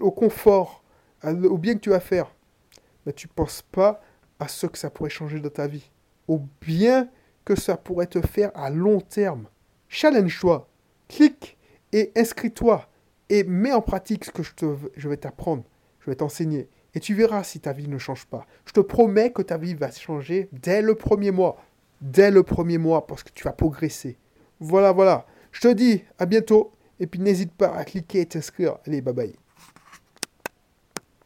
au 0.00 0.10
confort, 0.10 0.82
au 1.24 1.58
bien 1.58 1.74
que 1.74 1.80
tu 1.80 1.90
vas 1.90 2.00
faire, 2.00 2.34
mais 3.06 3.12
tu 3.12 3.28
ne 3.28 3.32
penses 3.32 3.62
pas 3.62 4.00
à 4.38 4.48
ce 4.48 4.66
que 4.66 4.78
ça 4.78 4.90
pourrait 4.90 5.10
changer 5.10 5.40
dans 5.40 5.50
ta 5.50 5.66
vie, 5.66 5.90
au 6.28 6.40
bien 6.60 7.08
que 7.44 7.54
ça 7.54 7.76
pourrait 7.76 8.06
te 8.06 8.20
faire 8.20 8.50
à 8.54 8.70
long 8.70 9.00
terme. 9.00 9.46
Challenge-toi, 9.88 10.68
clique 11.08 11.56
et 11.92 12.12
inscris-toi 12.16 12.88
et 13.28 13.44
mets 13.44 13.72
en 13.72 13.82
pratique 13.82 14.24
ce 14.24 14.30
que 14.30 14.42
je, 14.42 14.52
je 14.96 15.08
vais 15.08 15.16
t'apprendre, 15.16 15.64
je 16.00 16.10
vais 16.10 16.16
t'enseigner. 16.16 16.68
Et 16.94 17.00
tu 17.00 17.14
verras 17.14 17.44
si 17.44 17.60
ta 17.60 17.72
vie 17.72 17.88
ne 17.88 17.98
change 17.98 18.26
pas. 18.26 18.46
Je 18.66 18.72
te 18.72 18.80
promets 18.80 19.32
que 19.32 19.42
ta 19.42 19.56
vie 19.56 19.74
va 19.74 19.90
changer 19.92 20.48
dès 20.52 20.82
le 20.82 20.96
premier 20.96 21.30
mois 21.30 21.56
dès 22.00 22.30
le 22.30 22.42
premier 22.42 22.78
mois 22.78 23.06
parce 23.06 23.22
que 23.22 23.30
tu 23.32 23.44
vas 23.44 23.52
progresser. 23.52 24.18
Voilà, 24.58 24.92
voilà. 24.92 25.26
Je 25.52 25.60
te 25.60 25.68
dis 25.68 26.02
à 26.18 26.26
bientôt 26.26 26.72
et 26.98 27.06
puis 27.06 27.20
n'hésite 27.20 27.52
pas 27.52 27.74
à 27.74 27.84
cliquer 27.84 28.20
et 28.20 28.26
t'inscrire. 28.26 28.78
Allez, 28.86 29.00
bye 29.00 29.14
bye. 29.14 29.34